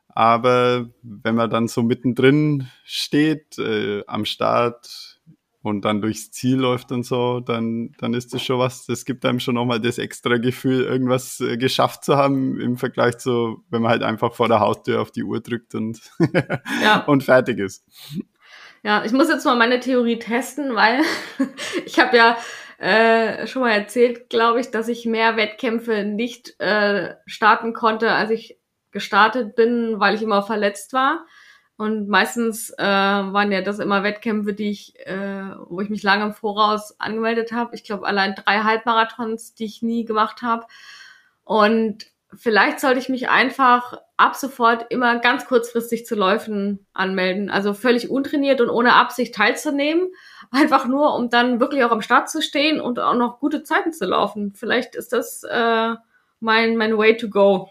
Aber 0.09 0.88
wenn 1.02 1.37
man 1.37 1.48
dann 1.48 1.68
so 1.68 1.85
mittendrin 1.85 2.66
steht, 2.82 3.56
äh, 3.61 4.02
am 4.09 4.24
Start 4.24 5.15
und 5.66 5.85
dann 5.85 6.00
durchs 6.00 6.31
Ziel 6.31 6.57
läuft 6.59 6.92
und 6.92 7.02
so, 7.05 7.40
dann, 7.40 7.92
dann 7.98 8.14
ist 8.14 8.33
das 8.33 8.42
schon 8.42 8.59
was, 8.61 8.87
das 8.87 9.05
gibt 9.05 9.24
einem 9.24 9.40
schon 9.40 9.57
nochmal 9.57 9.81
das 9.81 9.98
extra 9.98 10.37
Gefühl, 10.37 10.85
irgendwas 10.85 11.40
äh, 11.40 11.57
geschafft 11.57 12.05
zu 12.05 12.16
haben 12.16 12.61
im 12.61 12.76
Vergleich 12.76 13.18
zu, 13.18 13.64
wenn 13.68 13.83
man 13.83 13.90
halt 13.90 14.02
einfach 14.05 14.33
vor 14.33 14.46
der 14.48 14.61
Haustür 14.61 15.02
auf 15.02 15.11
die 15.11 15.24
Uhr 15.24 15.40
drückt 15.40 15.74
und, 15.74 16.00
Ja. 16.83 17.00
und 17.07 17.24
fertig 17.24 17.59
ist. 17.59 17.85
Ja, 18.85 19.05
ich 19.05 19.11
muss 19.11 19.29
jetzt 19.29 19.44
mal 19.44 19.57
meine 19.57 19.81
Theorie 19.81 20.20
testen, 20.20 20.76
weil 20.76 21.02
ich 21.85 21.98
habe 21.98 22.16
ja 22.16 22.37
äh, 22.79 23.46
schon 23.48 23.62
mal 23.62 23.72
erzählt, 23.72 24.31
glaube 24.31 24.61
ich, 24.61 24.70
dass 24.70 24.87
ich 24.87 25.05
mehr 25.05 25.37
Wettkämpfe 25.37 26.05
nicht 26.05 26.61
äh, 26.61 27.14
starten 27.26 27.72
konnte, 27.72 28.12
als 28.12 28.31
ich 28.31 28.59
gestartet 28.92 29.57
bin, 29.57 29.98
weil 29.98 30.14
ich 30.14 30.22
immer 30.22 30.42
verletzt 30.42 30.92
war. 30.92 31.26
Und 31.78 32.08
meistens 32.08 32.70
äh, 32.70 32.82
waren 32.82 33.52
ja 33.52 33.60
das 33.60 33.80
immer 33.80 34.02
Wettkämpfe, 34.02 34.54
die 34.54 34.70
ich, 34.70 34.98
äh, 35.06 35.50
wo 35.68 35.80
ich 35.80 35.90
mich 35.90 36.02
lange 36.02 36.24
im 36.24 36.32
Voraus 36.32 36.98
angemeldet 36.98 37.52
habe. 37.52 37.74
Ich 37.74 37.84
glaube 37.84 38.06
allein 38.06 38.34
drei 38.34 38.60
Halbmarathons, 38.60 39.54
die 39.54 39.66
ich 39.66 39.82
nie 39.82 40.06
gemacht 40.06 40.40
habe. 40.40 40.66
Und 41.44 42.06
vielleicht 42.34 42.80
sollte 42.80 42.98
ich 42.98 43.10
mich 43.10 43.28
einfach 43.28 44.00
ab 44.16 44.36
sofort 44.36 44.86
immer 44.90 45.18
ganz 45.18 45.46
kurzfristig 45.46 46.06
zu 46.06 46.14
Läufen 46.14 46.86
anmelden. 46.94 47.50
Also 47.50 47.74
völlig 47.74 48.08
untrainiert 48.10 48.62
und 48.62 48.70
ohne 48.70 48.94
Absicht 48.94 49.34
teilzunehmen. 49.34 50.08
Einfach 50.50 50.86
nur, 50.86 51.14
um 51.14 51.28
dann 51.28 51.60
wirklich 51.60 51.84
auch 51.84 51.90
am 51.90 52.02
Start 52.02 52.30
zu 52.30 52.40
stehen 52.40 52.80
und 52.80 52.98
auch 52.98 53.14
noch 53.14 53.38
gute 53.38 53.62
Zeiten 53.62 53.92
zu 53.92 54.06
laufen. 54.06 54.54
Vielleicht 54.54 54.94
ist 54.94 55.12
das 55.12 55.42
äh, 55.42 55.94
mein, 56.40 56.76
mein 56.76 56.96
Way 56.96 57.18
to 57.18 57.28
go. 57.28 57.68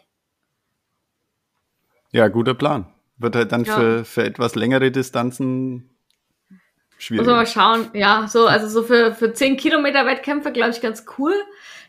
Ja, 2.11 2.27
guter 2.27 2.53
Plan. 2.53 2.85
Wird 3.17 3.35
halt 3.35 3.51
dann 3.51 3.63
Ja. 3.63 3.75
für, 3.75 4.05
für 4.05 4.23
etwas 4.23 4.55
längere 4.55 4.91
Distanzen 4.91 5.89
schwierig. 6.97 7.21
Muss 7.25 7.27
man 7.27 7.35
mal 7.37 7.47
schauen. 7.47 7.89
Ja, 7.93 8.27
so, 8.27 8.47
also 8.47 8.67
so 8.67 8.83
für, 8.83 9.13
für 9.13 9.33
10 9.33 9.57
Kilometer 9.57 10.05
Wettkämpfe, 10.05 10.51
glaube 10.51 10.71
ich, 10.71 10.81
ganz 10.81 11.05
cool. 11.17 11.33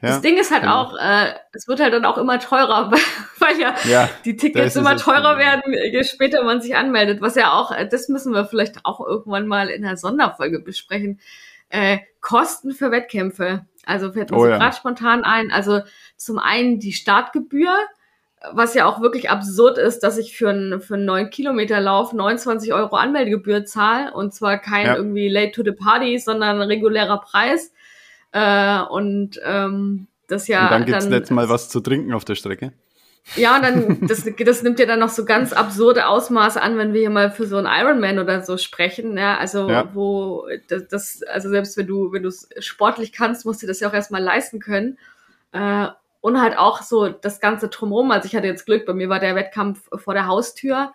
Das 0.03 0.17
Ja, 0.17 0.21
Ding 0.21 0.37
ist 0.37 0.51
halt 0.51 0.63
genau. 0.63 0.83
auch, 0.83 0.97
äh, 0.99 1.33
es 1.53 1.67
wird 1.69 1.81
halt 1.81 1.95
dann 1.95 2.05
auch 2.05 2.19
immer 2.19 2.39
teurer, 2.39 2.91
weil, 3.39 3.59
ja 3.59 3.75
Ja, 3.89 4.11
die 4.25 4.37
das 4.37 4.43
Tickets 4.43 4.77
immer 4.77 4.93
das 4.93 5.03
teurer 5.03 5.39
werden, 5.39 5.63
je 5.91 6.05
später 6.05 6.45
man 6.45 6.61
sich 6.61 6.77
anmeldet. 6.77 7.21
Was 7.23 7.35
ja 7.35 7.53
auch, 7.53 7.73
äh, 7.73 7.89
das 7.89 8.09
müssen 8.09 8.33
wir 8.35 8.45
vielleicht 8.45 8.85
auch 8.85 9.01
irgendwann 9.01 9.47
mal 9.47 9.69
in 9.69 9.85
einer 9.85 9.97
Sonderfolge 9.97 10.61
besprechen. 10.61 11.19
Äh, 11.71 11.99
Kosten 12.21 12.73
für 12.73 12.91
Wettkämpfe. 12.91 13.65
Also 13.87 14.13
fällt 14.13 14.31
mir 14.31 14.37
Oh 14.37 14.41
so 14.45 14.49
ja. 14.49 14.59
gerade 14.59 14.77
spontan 14.77 15.25
ein. 15.25 15.51
Also 15.51 15.81
zum 16.17 16.39
einen 16.39 16.79
die 16.79 16.93
Startgebühr, 16.93 17.75
was 18.53 18.75
ja 18.75 18.87
auch 18.87 19.01
wirklich 19.01 19.31
absurd 19.31 19.79
ist, 19.79 20.01
dass 20.01 20.19
ich 20.19 20.37
für 20.37 20.51
einen, 20.51 20.81
für 20.81 20.95
einen 20.95 21.05
9 21.07 21.31
Kilometer 21.31 21.81
Lauf 21.81 22.13
29 22.13 22.73
Euro 22.75 22.97
Anmeldegebühr 22.97 23.65
zahle 23.65 24.13
und 24.13 24.35
zwar 24.35 24.59
kein 24.59 24.87
Ja. 24.87 24.97
irgendwie 24.97 25.29
late 25.29 25.53
to 25.53 25.63
the 25.65 25.73
party, 25.73 26.19
sondern 26.19 26.57
ein 26.61 26.69
regulärer 26.69 27.19
Preis. 27.21 27.73
Äh, 28.33 28.81
und 28.83 29.41
ähm, 29.45 30.07
das 30.29 30.49
ja 30.49 30.65
und 30.65 30.71
dann 30.73 30.85
gibt's 30.85 31.07
jetzt 31.09 31.31
mal 31.31 31.49
was 31.49 31.69
zu 31.71 31.81
trinken 31.81 32.13
auf 32.13 32.25
der 32.25 32.35
Strecke. 32.35 32.73
ja, 33.37 33.57
und 33.57 33.63
dann, 33.63 34.01
das, 34.07 34.25
das 34.45 34.63
nimmt 34.63 34.79
ja 34.79 34.87
dann 34.87 34.99
noch 35.01 35.09
so 35.09 35.25
ganz 35.25 35.53
absurde 35.53 36.07
Ausmaße 36.07 36.61
an, 36.61 36.77
wenn 36.77 36.93
wir 36.93 37.01
hier 37.01 37.11
mal 37.11 37.31
für 37.31 37.47
so 37.47 37.57
einen 37.57 37.67
Ironman 37.67 38.19
oder 38.19 38.43
so 38.43 38.59
sprechen, 38.59 39.17
ja, 39.17 39.39
also 39.39 39.71
Ja. 39.71 39.89
wo 39.95 40.47
das, 40.69 40.87
das, 40.89 41.23
also 41.23 41.49
selbst 41.49 41.77
wenn 41.79 41.87
du, 41.87 42.13
wenn 42.13 42.23
du 42.23 42.29
es 42.29 42.49
sportlich 42.61 43.13
kannst, 43.13 43.47
musst 43.47 43.63
du 43.63 43.67
das 43.67 43.81
ja 43.81 43.89
auch 43.89 43.95
erstmal 43.95 44.23
leisten 44.23 44.61
können. 44.61 44.99
Äh, 45.53 45.89
und 46.27 46.43
halt 46.43 46.59
auch 46.59 46.83
so 46.83 47.09
das 47.09 47.39
Ganze 47.39 47.69
drumherum. 47.69 48.11
Also 48.11 48.27
ich 48.27 48.35
hatte 48.35 48.49
jetzt 48.49 48.67
Glück, 48.67 48.85
bei 48.85 48.95
mir 48.95 49.09
war 49.09 49.21
der 49.21 49.37
Wettkampf 49.37 49.89
vor 49.95 50.13
der 50.13 50.27
Haustür. 50.27 50.93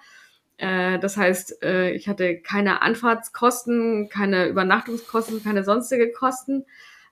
Äh, 0.58 1.00
das 1.00 1.16
heißt, 1.16 1.64
äh, 1.64 1.92
ich 1.92 2.10
hatte 2.10 2.42
keine 2.42 2.82
Anfahrtskosten, 2.82 4.10
keine 4.10 4.48
Übernachtungskosten, 4.48 5.42
keine 5.42 5.64
sonstige 5.64 6.12
Kosten. 6.12 6.66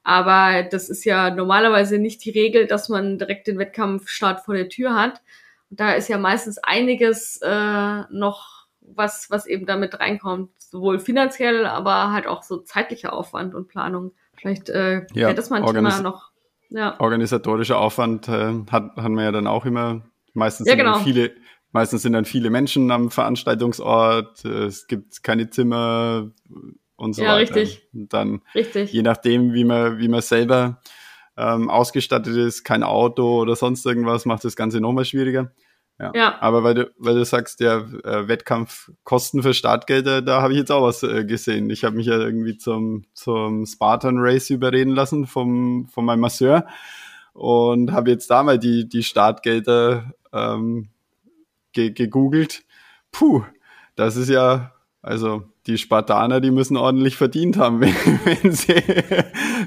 Aber 0.03 0.63
das 0.63 0.89
ist 0.89 1.05
ja 1.05 1.33
normalerweise 1.33 1.97
nicht 1.97 2.25
die 2.25 2.31
Regel, 2.31 2.67
dass 2.67 2.89
man 2.89 3.19
direkt 3.19 3.47
den 3.47 3.57
Wettkampfstart 3.57 4.41
vor 4.41 4.53
der 4.53 4.67
Tür 4.67 4.95
hat. 4.95 5.21
Und 5.69 5.79
da 5.79 5.93
ist 5.93 6.09
ja 6.09 6.17
meistens 6.17 6.57
einiges 6.57 7.39
äh, 7.41 8.01
noch, 8.11 8.67
was, 8.81 9.31
was 9.31 9.45
eben 9.45 9.65
damit 9.65 9.97
reinkommt. 9.97 10.51
Sowohl 10.57 10.99
finanziell, 10.99 11.65
aber 11.65 12.11
halt 12.11 12.27
auch 12.27 12.43
so 12.43 12.57
zeitlicher 12.57 13.13
Aufwand 13.13 13.55
und 13.55 13.69
Planung. 13.69 14.11
Vielleicht 14.35 14.67
äh, 14.67 15.05
Ja, 15.13 15.27
wäre 15.27 15.35
das 15.35 15.49
mal 15.49 15.63
ein 15.63 15.73
Thema 15.73 16.01
noch. 16.01 16.28
Ja. 16.69 16.99
Organisatorischer 16.99 17.79
Aufwand 17.79 18.27
äh, 18.27 18.53
hat, 18.71 18.95
hat 18.95 19.09
man 19.09 19.19
ja 19.23 19.31
dann 19.31 19.47
auch 19.47 19.65
immer. 19.65 20.03
Meistens 20.33 20.67
Ja, 20.67 20.71
sind 20.75 20.79
dann 20.85 20.93
genau. 20.93 21.03
viele, 21.03 21.31
meistens 21.71 22.03
sind 22.03 22.13
dann 22.13 22.25
viele 22.25 22.49
Menschen 22.49 22.91
am 22.91 23.09
Veranstaltungsort. 23.11 24.45
Es 24.45 24.87
gibt 24.87 25.23
keine 25.23 25.49
Zimmer 25.49 26.29
und 26.95 27.13
so 27.13 27.23
Ja, 27.23 27.33
weiter. 27.33 27.55
richtig. 27.55 27.87
Und 27.93 28.13
dann 28.13 28.41
Richtig. 28.53 28.91
je 28.93 29.01
nachdem, 29.01 29.53
wie 29.53 29.63
man, 29.63 29.97
wie 29.99 30.07
man 30.07 30.21
selber 30.21 30.81
ähm, 31.37 31.69
ausgestattet 31.69 32.35
ist, 32.35 32.63
kein 32.63 32.83
Auto 32.83 33.39
oder 33.41 33.55
sonst 33.55 33.85
irgendwas, 33.85 34.25
macht 34.25 34.43
das 34.43 34.55
Ganze 34.55 34.79
nochmal 34.81 35.05
schwieriger. 35.05 35.51
Ja. 35.99 36.11
Ja. 36.15 36.41
Aber 36.41 36.63
weil 36.63 36.73
du, 36.75 36.91
weil 36.97 37.15
du 37.15 37.25
sagst, 37.25 37.59
ja, 37.59 37.79
äh, 37.79 38.27
Wettkampfkosten 38.27 39.43
für 39.43 39.53
Startgelder, 39.53 40.21
da 40.21 40.41
habe 40.41 40.53
ich 40.53 40.59
jetzt 40.59 40.71
auch 40.71 40.83
was 40.83 41.03
äh, 41.03 41.25
gesehen. 41.25 41.69
Ich 41.69 41.83
habe 41.83 41.97
mich 41.97 42.07
ja 42.07 42.17
irgendwie 42.17 42.57
zum, 42.57 43.03
zum 43.13 43.65
Spartan 43.65 44.17
Race 44.17 44.49
überreden 44.49 44.95
lassen 44.95 45.27
vom, 45.27 45.87
von 45.87 46.05
meinem 46.05 46.21
Masseur 46.21 46.65
und 47.33 47.91
habe 47.91 48.11
jetzt 48.11 48.29
da 48.29 48.43
mal 48.43 48.57
die, 48.57 48.87
die 48.87 49.03
Startgelder 49.03 50.13
ähm, 50.31 50.89
ge 51.73 51.91
gegoogelt. 51.91 52.63
Puh, 53.11 53.43
das 53.95 54.15
ist 54.15 54.29
ja, 54.29 54.71
also 55.01 55.43
die 55.67 55.77
Spartaner, 55.77 56.39
die 56.39 56.51
müssen 56.51 56.77
ordentlich 56.77 57.17
verdient 57.17 57.57
haben, 57.57 57.81
wenn, 57.81 57.93
wenn 58.25 58.51
sie, 58.53 58.83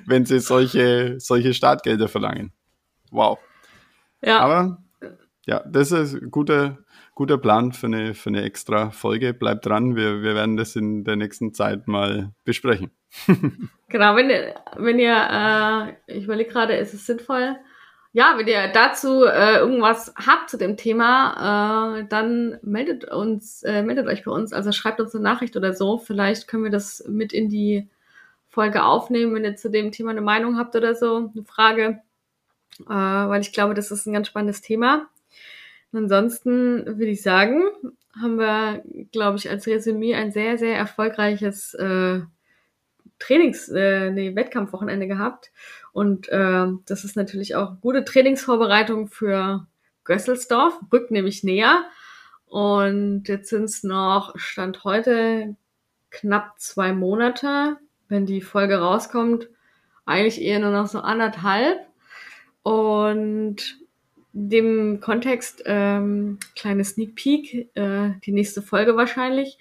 wenn 0.07 0.25
sie 0.25 0.41
solche, 0.41 1.21
solche 1.21 1.53
Startgelder 1.53 2.09
verlangen. 2.09 2.53
Wow. 3.11 3.39
Ja. 4.25 4.41
Aber 4.41 4.79
ja, 5.47 5.63
das 5.67 5.91
ist 5.91 6.15
ein 6.15 6.31
guter, 6.31 6.79
guter 7.15 7.39
Plan 7.39 7.73
für 7.73 7.87
eine, 7.87 8.15
für 8.15 8.31
eine 8.31 8.43
extra 8.43 8.91
Folge. 8.91 9.35
Bleibt 9.35 9.67
dran, 9.67 9.97
wir, 9.97 10.23
wir 10.23 10.35
werden 10.35 10.57
das 10.57 10.77
in 10.77 11.05
der 11.05 11.17
nächsten 11.17 11.53
Zeit 11.55 11.89
mal 11.89 12.33
besprechen. 12.45 12.91
Genau, 13.89 14.17
wenn 14.17 14.31
ihr, 14.31 14.55
wenn 14.79 14.99
ihr, 14.99 15.15
äh, 16.09 16.17
ich 16.17 16.25
überlege 16.25 16.51
gerade, 16.51 16.77
ist 16.77 16.95
es 16.95 17.05
sinnvoll? 17.05 17.57
Ja, 18.15 18.39
wenn 18.39 18.47
ihr 18.47 18.69
dazu 18.69 19.25
äh, 19.25 19.59
irgendwas 19.59 20.15
habt 20.17 20.49
zu 20.49 20.57
dem 20.57 20.79
Thema, 20.79 21.99
äh, 21.99 22.07
dann 22.09 22.59
meldet 22.63 23.05
uns, 23.05 23.63
äh, 23.65 23.83
meldet 23.83 24.07
euch 24.07 24.25
bei 24.25 24.31
uns, 24.31 24.55
also 24.55 24.73
schreibt 24.73 24.99
uns 24.99 25.15
eine 25.15 25.23
Nachricht 25.23 25.59
oder 25.59 25.75
so. 25.75 25.99
Vielleicht 25.99 26.49
können 26.49 26.65
wir 26.65 26.71
das 26.71 27.05
mit 27.07 27.35
in 27.35 27.51
die 27.51 27.91
Folge 28.49 28.83
aufnehmen, 28.83 29.35
wenn 29.35 29.45
ihr 29.45 29.57
zu 29.57 29.71
dem 29.71 29.93
Thema 29.93 30.13
eine 30.13 30.23
Meinung 30.23 30.57
habt 30.57 30.75
oder 30.75 30.95
so, 30.95 31.31
eine 31.35 31.45
Frage. 31.45 32.01
Äh, 32.81 32.95
weil 32.95 33.43
ich 33.43 33.53
glaube, 33.53 33.75
das 33.75 33.91
ist 33.91 34.07
ein 34.07 34.15
ganz 34.15 34.27
spannendes 34.29 34.63
Thema. 34.63 35.07
Ansonsten 35.93 36.87
würde 36.87 37.11
ich 37.11 37.23
sagen, 37.23 37.63
haben 38.21 38.39
wir, 38.39 38.83
glaube 39.11 39.39
ich, 39.39 39.49
als 39.51 39.67
Resümee 39.67 40.15
ein 40.15 40.33
sehr, 40.33 40.59
sehr 40.59 40.77
erfolgreiches 40.77 41.75
äh, 41.75 42.21
Trainings, 43.19 43.69
äh, 43.69 44.11
nee, 44.11 44.35
Wettkampfwochenende 44.35 45.07
gehabt. 45.07 45.51
Und 45.93 46.29
äh, 46.29 46.67
das 46.87 47.05
ist 47.05 47.17
natürlich 47.17 47.55
auch 47.55 47.81
gute 47.81 48.05
Trainingsvorbereitung 48.05 49.09
für 49.09 49.67
Gösselsdorf, 50.05 50.79
rückt 50.93 51.11
nämlich 51.11 51.45
näher. 51.45 51.85
Und 52.47 53.29
jetzt 53.29 53.51
sind 53.51 53.65
es 53.65 53.83
noch, 53.83 54.39
Stand 54.39 54.85
heute, 54.85 55.57
knapp 56.11 56.59
zwei 56.59 56.93
Monate, 56.93 57.79
wenn 58.09 58.27
die 58.27 58.43
Folge 58.43 58.79
rauskommt. 58.79 59.49
Eigentlich 60.05 60.43
eher 60.43 60.59
nur 60.59 60.71
noch 60.71 60.87
so 60.87 61.01
anderthalb. 61.01 61.79
Und 62.63 63.82
dem 64.33 65.01
Kontext, 65.01 65.63
ähm, 65.67 66.39
kleine 66.57 66.85
Sneak 66.85 67.15
Peek, 67.15 67.71
äh, 67.75 68.11
die 68.25 68.33
nächste 68.33 68.63
Folge 68.63 68.97
wahrscheinlich, 68.97 69.59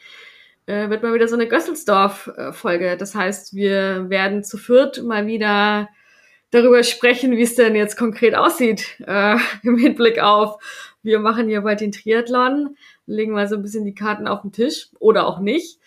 äh, 0.65 0.89
wird 0.89 1.03
mal 1.03 1.13
wieder 1.13 1.27
so 1.27 1.35
eine 1.35 1.47
Gösselsdorf-Folge. 1.47 2.97
Das 2.97 3.15
heißt, 3.15 3.55
wir 3.55 4.09
werden 4.09 4.43
zu 4.43 4.57
viert 4.57 5.03
mal 5.03 5.27
wieder 5.27 5.89
darüber 6.51 6.83
sprechen, 6.83 7.35
wie 7.37 7.43
es 7.43 7.55
denn 7.55 7.75
jetzt 7.75 7.97
konkret 7.97 8.35
aussieht 8.35 8.99
äh, 9.07 9.37
im 9.63 9.77
Hinblick 9.77 10.19
auf, 10.19 10.61
wir 11.03 11.19
machen 11.19 11.47
hier 11.47 11.61
bald 11.61 11.81
den 11.81 11.91
Triathlon, 11.91 12.75
legen 13.07 13.33
mal 13.33 13.47
so 13.47 13.55
ein 13.55 13.63
bisschen 13.63 13.85
die 13.85 13.95
Karten 13.95 14.27
auf 14.27 14.41
den 14.41 14.51
Tisch 14.51 14.89
oder 14.99 15.25
auch 15.25 15.39
nicht 15.39 15.79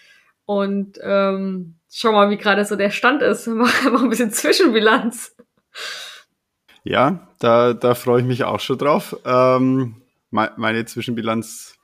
und 0.47 0.99
ähm, 1.03 1.77
schau 1.90 2.12
mal, 2.12 2.31
wie 2.31 2.37
gerade 2.37 2.64
so 2.64 2.77
der 2.77 2.90
Stand 2.90 3.23
ist. 3.23 3.47
Mach 3.49 3.87
einfach 3.87 4.03
ein 4.03 4.11
bisschen 4.11 4.33
Zwischenbilanz. 4.33 5.37
Ja, 6.85 7.27
da, 7.40 7.73
da 7.73 7.94
freue 7.94 8.20
ich 8.20 8.27
mich 8.27 8.44
auch 8.44 8.61
schon 8.61 8.79
drauf. 8.79 9.16
Ähm, 9.25 10.03
me 10.31 10.53
meine 10.57 10.85
Zwischenbilanz, 10.85 11.77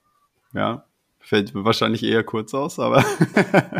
ja, 0.52 0.84
fällt 1.18 1.54
wahrscheinlich 1.54 2.02
eher 2.02 2.22
kurz 2.22 2.54
aus, 2.54 2.78
aber 2.78 3.04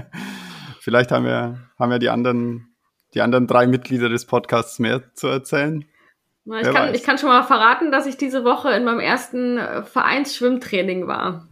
vielleicht 0.80 1.12
haben 1.12 1.26
wir, 1.26 1.58
haben 1.78 1.92
ja 1.92 1.98
die 1.98 2.08
anderen 2.08 2.70
die 3.14 3.20
anderen 3.20 3.46
drei 3.46 3.66
Mitglieder 3.66 4.08
des 4.08 4.24
Podcasts 4.24 4.78
mehr 4.78 5.14
zu 5.14 5.28
erzählen. 5.28 5.84
Ich 6.44 6.70
kann, 6.70 6.94
ich 6.94 7.02
kann, 7.02 7.18
schon 7.18 7.28
mal 7.28 7.42
verraten, 7.42 7.92
dass 7.92 8.06
ich 8.06 8.16
diese 8.16 8.44
Woche 8.44 8.70
in 8.70 8.84
meinem 8.84 9.00
ersten 9.00 9.58
äh, 9.58 9.82
Vereinsschwimmtraining 9.82 11.06
war. 11.06 11.48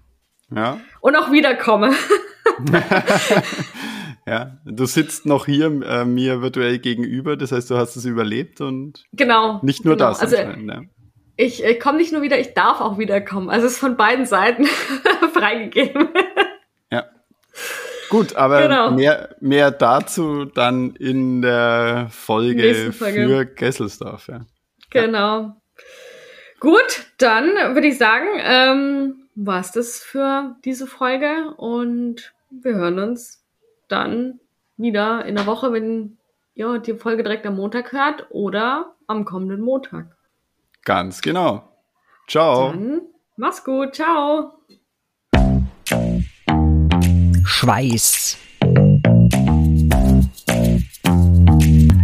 Ja. 0.54 0.80
Und 1.00 1.16
auch 1.16 1.30
wiederkomme. 1.30 1.92
ja, 4.28 4.58
du 4.64 4.86
sitzt 4.86 5.26
noch 5.26 5.46
hier 5.46 5.66
äh, 5.66 6.04
mir 6.04 6.42
virtuell 6.42 6.78
gegenüber, 6.78 7.36
das 7.36 7.52
heißt, 7.52 7.70
du 7.70 7.76
hast 7.76 7.96
es 7.96 8.04
überlebt 8.04 8.60
und 8.60 9.04
genau, 9.12 9.60
nicht 9.62 9.84
nur 9.84 9.96
genau. 9.96 10.10
das. 10.10 10.20
Also, 10.20 10.36
ja. 10.36 10.82
Ich, 11.36 11.62
ich 11.62 11.78
komme 11.80 11.98
nicht 11.98 12.12
nur 12.12 12.22
wieder, 12.22 12.38
ich 12.38 12.54
darf 12.54 12.80
auch 12.80 12.98
wiederkommen. 12.98 13.48
Also 13.48 13.66
es 13.66 13.74
ist 13.74 13.78
von 13.78 13.96
beiden 13.96 14.26
Seiten 14.26 14.66
freigegeben. 15.34 16.08
ja. 16.90 17.04
Gut, 18.10 18.34
aber 18.34 18.62
genau. 18.62 18.90
mehr, 18.90 19.36
mehr 19.40 19.70
dazu 19.70 20.46
dann 20.46 20.96
in 20.96 21.42
der 21.42 22.08
Folge, 22.10 22.92
Folge. 22.92 23.28
für 23.28 23.46
Gesselsdorf. 23.46 24.28
Ja. 24.28 24.46
Genau. 24.90 25.54
Gut, 26.60 27.06
dann 27.18 27.46
würde 27.74 27.86
ich 27.86 27.98
sagen, 27.98 28.26
ähm, 28.40 29.28
war 29.36 29.60
es 29.60 29.70
das 29.70 30.00
für 30.00 30.56
diese 30.64 30.88
Folge 30.88 31.54
und 31.56 32.32
wir 32.50 32.74
hören 32.74 32.98
uns 32.98 33.44
dann 33.88 34.40
wieder 34.76 35.24
in 35.24 35.34
der 35.36 35.46
Woche, 35.46 35.72
wenn 35.72 36.18
ihr 36.54 36.78
die 36.78 36.94
Folge 36.94 37.22
direkt 37.22 37.46
am 37.46 37.56
Montag 37.56 37.92
hört 37.92 38.26
oder 38.30 38.94
am 39.06 39.24
kommenden 39.24 39.60
Montag. 39.60 40.16
Ganz 40.84 41.20
genau. 41.20 41.68
Ciao. 42.28 42.70
Dann 42.70 43.02
mach's 43.36 43.64
gut. 43.64 43.94
Ciao. 43.94 44.52
Schweiß. 47.44 48.38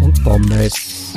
Und 0.01 0.25
Pommes. 0.25 1.14